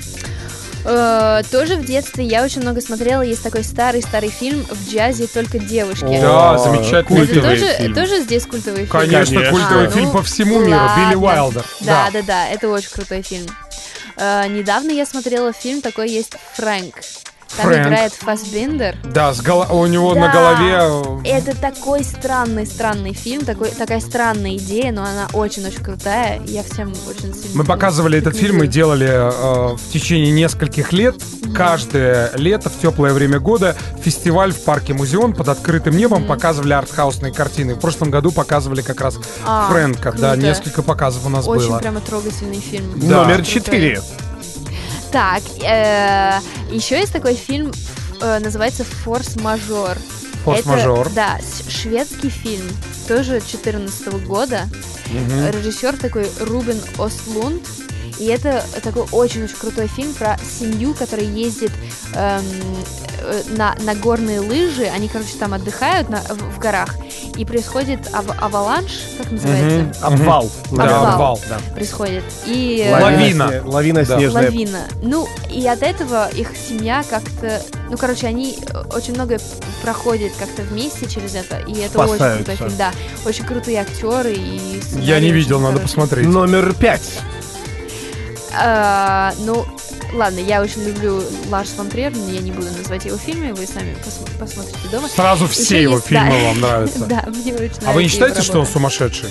Э, 0.86 1.42
тоже 1.50 1.78
в 1.78 1.86
детстве 1.86 2.26
я 2.26 2.44
очень 2.44 2.62
много 2.62 2.82
смотрела. 2.82 3.22
Есть 3.22 3.42
такой 3.42 3.64
старый-старый 3.64 4.30
фильм 4.30 4.66
«В 4.70 4.92
джазе 4.92 5.28
только 5.28 5.58
девушки». 5.58 6.20
Да, 6.22 6.58
замечательный 6.58 7.22
Это 7.24 7.34
культовый 7.34 7.58
тоже, 7.60 7.74
фильм. 7.78 7.94
тоже 7.96 8.22
здесь 8.22 8.46
культовый 8.46 8.78
фильм? 8.80 8.90
Конечно, 8.90 9.36
Конечно. 9.36 9.58
культовый 9.60 9.88
А, 9.88 9.90
фильм 9.92 10.06
ну, 10.08 10.12
по 10.12 10.24
всему 10.24 10.60
миру. 10.60 10.72
ладно. 10.78 11.06
Билли 11.06 11.16
Уайлдер. 11.16 11.66
Да, 11.82 12.10
да, 12.12 12.22
да, 12.22 12.48
это 12.50 12.68
очень 12.70 12.90
крутой 12.92 13.22
фильм. 13.22 13.48
Э, 14.18 14.48
недавно 14.50 14.92
я 14.92 15.06
смотрела 15.06 15.54
фильм, 15.54 15.82
такой 15.82 16.10
есть 16.10 16.34
«Фрэнк». 16.56 16.96
Там 17.58 17.66
«Фрэнк». 17.68 17.88
играет 17.88 18.14
Фассбендер. 18.14 18.96
Да, 19.04 19.34
с 19.34 19.42
гол- 19.42 19.66
у 19.72 19.86
него 19.88 20.16
на 20.16 20.28
Да. 20.32 20.56
голове... 20.56 21.22
э, 21.26 21.38
Это 21.38 21.56
такой 21.56 22.04
странный, 22.04 22.66
странный 22.66 23.14
фильм, 23.14 23.46
такой, 23.46 23.70
такая 23.70 24.00
странная 24.00 24.56
идея, 24.58 24.92
но 24.92 25.04
она 25.04 25.28
очень-очень 25.34 25.84
крутая. 25.84 26.42
Я 26.46 26.64
всем 26.64 26.94
очень 27.08 27.34
сильно 27.34 27.56
Мы 27.58 27.64
показывали 27.64 28.18
этот 28.18 28.36
фильм 28.36 28.64
и 28.64 28.68
делали 28.68 29.08
э, 29.08 29.76
в 29.76 29.92
течение 29.92 30.32
нескольких 30.32 30.92
лет. 30.94 31.16
Каждое 31.56 32.32
лето 32.36 32.70
в 32.70 32.80
теплое 32.82 33.14
время 33.14 33.40
года 33.40 33.76
фестиваль 34.02 34.52
в 34.52 34.64
парке 34.64 34.94
Музеон 34.94 35.34
под 35.34 35.50
открытым 35.50 35.96
небом 35.96 36.26
показывали 36.26 36.74
артхаусные 36.74 37.32
картины. 37.32 37.76
В 37.76 37.80
прошлом 37.80 38.10
году 38.10 38.32
показывали 38.32 38.82
как 38.82 39.00
раз 39.02 39.18
А, 39.46 39.70
Фрэнка. 39.70 40.12
Да, 40.14 40.32
круто. 40.32 40.38
несколько 40.38 40.82
показов 40.82 41.26
у 41.26 41.30
нас 41.30 41.48
Очень 41.48 41.68
было. 41.70 41.78
прямо 41.80 42.00
трогательный 42.02 42.60
фильм. 42.60 42.92
Да. 42.96 43.24
Номер 43.24 43.44
четыре. 43.46 44.02
Так, 45.14 45.44
еще 46.72 46.98
есть 46.98 47.14
такой 47.14 47.36
фильм, 47.36 47.72
э, 48.20 48.40
называется 48.40 48.84
«Форс-мажор». 48.84 49.96
Форс-мажор. 50.44 51.06
Это, 51.06 51.16
да, 51.16 51.40
шведский 51.70 52.30
фильм, 52.30 52.66
тоже 53.08 53.40
14 53.40 54.26
года. 54.26 54.68
Режиссер 55.12 55.98
такой 55.98 56.28
Рубен 56.40 56.82
Остлунд. 56.98 57.62
И 58.20 58.26
это 58.28 58.64
такой 58.84 59.04
очень-очень 59.12 59.56
крутой 59.56 59.88
фильм 59.88 60.14
про 60.14 60.38
семью, 60.60 60.94
которая 60.94 61.26
ездит 61.26 61.72
эм, 62.14 62.42
э, 63.22 63.42
на, 63.58 63.76
на 63.84 63.96
горные 63.96 64.40
лыжи. 64.40 64.86
Они, 64.86 65.08
короче, 65.08 65.36
там 65.40 65.54
отдыхают 65.54 66.10
на- 66.10 66.22
в, 66.22 66.56
в 66.56 66.60
горах. 66.60 66.96
И 67.38 67.46
происходит 67.46 68.00
ав- 68.14 68.42
аваланж, 68.42 68.92
как 69.18 69.32
называется? 69.32 69.78
Мгм. 69.80 69.94
Обвал. 70.02 70.52
Да, 70.72 70.84
Обвал. 70.84 71.08
обвал. 71.08 71.42
Да. 71.50 71.58
Происходит. 71.74 72.24
И 72.46 72.84
э, 72.86 72.92
Лавина. 73.02 73.44
сне- 73.44 73.62
Лавина 73.66 74.06
Да. 74.06 74.18
снежная. 74.18 74.44
лавина. 74.44 74.80
Ну, 75.02 75.28
и 75.50 75.68
от 75.68 75.82
этого 75.82 76.30
их 76.30 76.50
семья 76.56 77.04
как-то... 77.10 77.62
Ну, 77.90 77.98
короче, 77.98 78.28
они 78.28 78.58
э, 78.68 78.84
очень 78.96 79.14
много 79.16 79.38
проходят 79.82 80.32
как-то 80.38 80.62
вместе 80.64 81.08
через 81.08 81.36
это, 81.36 81.58
и 81.60 81.74
это 81.80 82.00
очень 82.00 82.16
Спасаются. 82.16 82.44
крутой 82.46 82.56
фильм. 82.56 82.78
Да, 82.78 82.92
очень 83.26 83.46
крутые 83.46 83.82
актеры 83.82 84.34
и 84.34 84.82
Я 85.00 85.20
не 85.20 85.28
очень 85.28 85.36
видел, 85.36 85.60
надо 85.60 85.74
хороший. 85.78 85.84
посмотреть. 85.96 86.28
Номер 86.28 86.74
пять. 86.74 87.20
А, 88.56 89.34
ну, 89.40 89.66
ладно, 90.14 90.40
я 90.40 90.62
очень 90.62 90.84
люблю 90.84 91.24
Ларс 91.50 91.70
фон 91.72 91.90
Триер, 91.90 92.12
но 92.16 92.30
я 92.32 92.40
не 92.42 92.52
буду 92.52 92.68
называть 92.72 93.06
его 93.06 93.18
фильмы, 93.18 93.54
вы 93.54 93.66
сами 93.66 93.96
пос- 94.06 94.40
посмотрите 94.40 94.88
дома. 94.92 95.08
Сразу 95.08 95.48
все 95.48 95.64
Ещё 95.76 95.82
его 95.82 95.96
есть, 95.96 96.08
фильмы 96.08 96.30
да. 96.30 96.48
вам 96.50 96.62
нравятся. 96.62 97.00
Да, 97.08 97.24
мне 97.28 97.40
очень 97.40 97.54
нравится. 97.56 97.82
А 97.90 97.92
вы 97.94 98.04
не 98.04 98.10
считаете, 98.10 98.42
что 98.42 98.60
он 98.60 98.68
сумасшедший? 98.68 99.30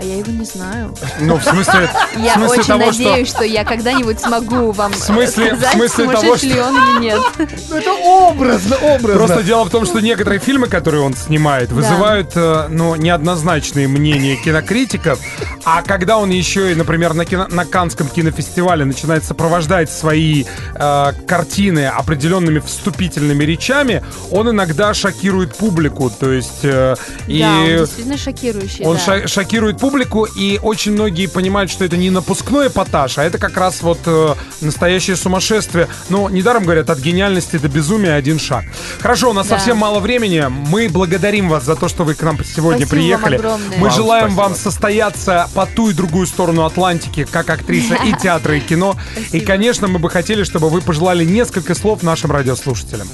А 0.00 0.02
я 0.02 0.16
его 0.16 0.32
не 0.32 0.46
знаю. 0.46 0.94
Ну, 1.20 1.36
в 1.36 1.44
смысле, 1.44 1.90
Я 2.16 2.36
очень 2.48 2.74
надеюсь, 2.78 3.28
что... 3.28 3.44
я 3.44 3.64
когда-нибудь 3.64 4.18
смогу 4.18 4.72
вам 4.72 4.92
В 4.92 4.96
смысле- 4.96 5.52
в 5.54 5.58
сказать, 5.58 5.74
смысле 5.74 6.04
того, 6.06 6.16
сумасшедший 6.22 6.48
ли 6.48 6.60
он 6.60 6.74
или 6.76 7.00
нет. 7.00 7.20
Ну, 7.68 7.76
это 7.76 7.92
образно, 7.92 8.76
образно. 8.78 9.14
Просто 9.26 9.42
дело 9.42 9.64
в 9.64 9.70
том, 9.70 9.84
что 9.84 10.00
некоторые 10.00 10.40
фильмы, 10.40 10.68
которые 10.68 11.02
он 11.02 11.14
снимает, 11.14 11.70
вызывают, 11.70 12.30
э, 12.34 12.68
ну, 12.70 12.94
неоднозначные 12.94 13.88
мнения 13.88 14.36
кинокритиков. 14.36 15.20
А 15.64 15.82
когда 15.82 16.16
он 16.16 16.30
еще 16.30 16.72
и, 16.72 16.74
например, 16.74 17.12
на, 17.12 17.26
кино- 17.26 17.48
на 17.50 17.66
Канском 17.66 18.08
кинофестивале 18.08 18.86
начинает 18.86 19.24
сопровождать 19.24 19.90
свои 19.92 20.44
э, 20.76 21.12
картины 21.26 21.88
определенными 21.88 22.60
вступительными 22.60 23.44
речами, 23.44 24.02
он 24.30 24.48
иногда 24.48 24.94
шокирует 24.94 25.54
публику. 25.56 26.08
То 26.08 26.32
есть... 26.32 26.60
э, 26.64 26.94
и 27.26 27.40
Да, 27.40 27.58
он 27.58 27.66
действительно 27.66 28.16
шокирующий, 28.16 28.84
он 28.86 28.96
да. 29.06 29.26
шокирует 29.28 29.76
публику, 29.76 29.89
и 30.36 30.58
очень 30.62 30.92
многие 30.92 31.26
понимают, 31.26 31.70
что 31.70 31.84
это 31.84 31.96
не 31.96 32.10
напускной 32.10 32.68
эпатаж, 32.68 33.18
а 33.18 33.24
это 33.24 33.38
как 33.38 33.56
раз 33.56 33.82
вот 33.82 33.98
э, 34.06 34.34
настоящее 34.60 35.16
сумасшествие. 35.16 35.88
Но 36.08 36.28
недаром 36.30 36.64
говорят, 36.64 36.90
от 36.90 36.98
гениальности 36.98 37.56
до 37.58 37.68
безумия 37.68 38.14
один 38.14 38.38
шаг. 38.38 38.64
Хорошо, 39.00 39.30
у 39.30 39.32
нас 39.32 39.46
Да. 39.46 39.56
совсем 39.56 39.76
мало 39.76 40.00
времени. 40.00 40.44
Мы 40.48 40.88
благодарим 40.88 41.48
вас 41.48 41.64
за 41.64 41.76
то, 41.76 41.88
что 41.88 42.04
вы 42.04 42.14
к 42.14 42.22
нам 42.22 42.38
сегодня 42.44 42.86
Спасибо 42.86 42.90
приехали. 42.90 43.38
Мы 43.76 43.88
Вам 43.88 43.90
желаем 43.90 44.24
спасибо. 44.26 44.40
вам 44.42 44.54
состояться 44.54 45.48
по 45.54 45.66
ту 45.66 45.90
и 45.90 45.92
другую 45.92 46.26
сторону 46.26 46.64
Атлантики, 46.64 47.24
как 47.30 47.50
актриса 47.50 47.94
и 47.94 48.12
театра, 48.12 48.56
и 48.56 48.60
кино. 48.60 48.96
И, 49.32 49.40
конечно, 49.40 49.88
мы 49.88 49.98
бы 49.98 50.10
хотели, 50.10 50.42
чтобы 50.44 50.68
вы 50.70 50.80
пожелали 50.80 51.24
несколько 51.24 51.74
слов 51.74 52.02
нашим 52.02 52.30
радиослушателям. 52.32 53.08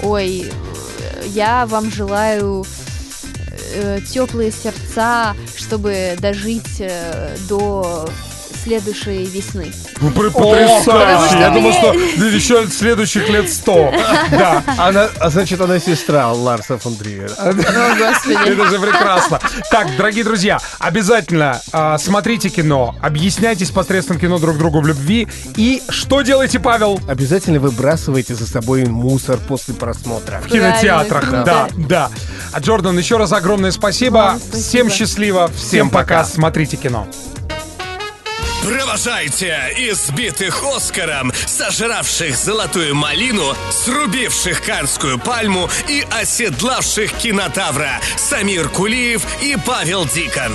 Ой, 0.00 0.50
я 1.26 1.66
вам 1.66 1.90
желаю 1.90 2.64
э, 3.72 4.00
теплые 4.08 4.50
сердца, 4.50 5.34
чтобы 5.56 6.16
дожить 6.20 6.80
э, 6.80 7.36
до 7.48 8.08
следующей 8.62 9.24
весны. 9.24 9.72
Ну, 10.00 10.10
Потрясающе! 10.10 11.38
Я 11.38 11.50
думаю, 11.50 11.72
что 11.72 11.92
еще 11.92 12.66
следующих 12.68 13.28
лет 13.28 13.50
сто. 13.50 13.92
Да. 14.30 14.62
Она, 14.78 15.08
а 15.20 15.30
значит, 15.30 15.60
она 15.60 15.78
сестра 15.78 16.32
Ларса 16.32 16.78
фон 16.78 16.96
Триера. 16.96 17.32
О, 17.38 17.52
Господи. 17.98 18.48
Это 18.48 18.70
же 18.70 18.78
прекрасно. 18.78 19.40
Так, 19.70 19.96
дорогие 19.96 20.24
друзья, 20.24 20.58
обязательно 20.78 21.60
а, 21.72 21.98
смотрите 21.98 22.48
кино, 22.48 22.94
объясняйтесь 23.00 23.70
посредством 23.70 24.18
кино 24.18 24.38
друг 24.38 24.58
другу 24.58 24.80
в 24.80 24.86
любви. 24.86 25.28
И 25.56 25.82
что 25.88 26.22
делаете, 26.22 26.60
Павел? 26.60 27.00
Обязательно 27.08 27.60
выбрасывайте 27.60 28.34
за 28.34 28.46
собой 28.46 28.84
мусор 28.86 29.38
после 29.48 29.74
просмотра. 29.74 30.40
В 30.40 30.48
кинотеатрах. 30.48 31.30
Да, 31.44 31.68
да. 31.76 32.10
А 32.52 32.60
Джордан, 32.60 32.96
еще 32.98 33.16
раз 33.16 33.32
огромное 33.32 33.70
спасибо. 33.70 34.38
Всем 34.52 34.90
счастливо. 34.90 35.50
Всем 35.56 35.90
пока. 35.90 36.24
Смотрите 36.24 36.76
кино. 36.76 37.06
Провожайте 38.62 39.72
избитых 39.76 40.62
Оскаром, 40.62 41.32
сожравших 41.46 42.36
золотую 42.36 42.94
малину, 42.94 43.56
срубивших 43.70 44.62
Канскую 44.62 45.18
пальму 45.18 45.68
и 45.88 46.06
оседлавших 46.10 47.12
кинотавра 47.14 48.00
Самир 48.16 48.68
Кулиев 48.68 49.26
и 49.42 49.56
Павел 49.66 50.06
Дикон. 50.06 50.52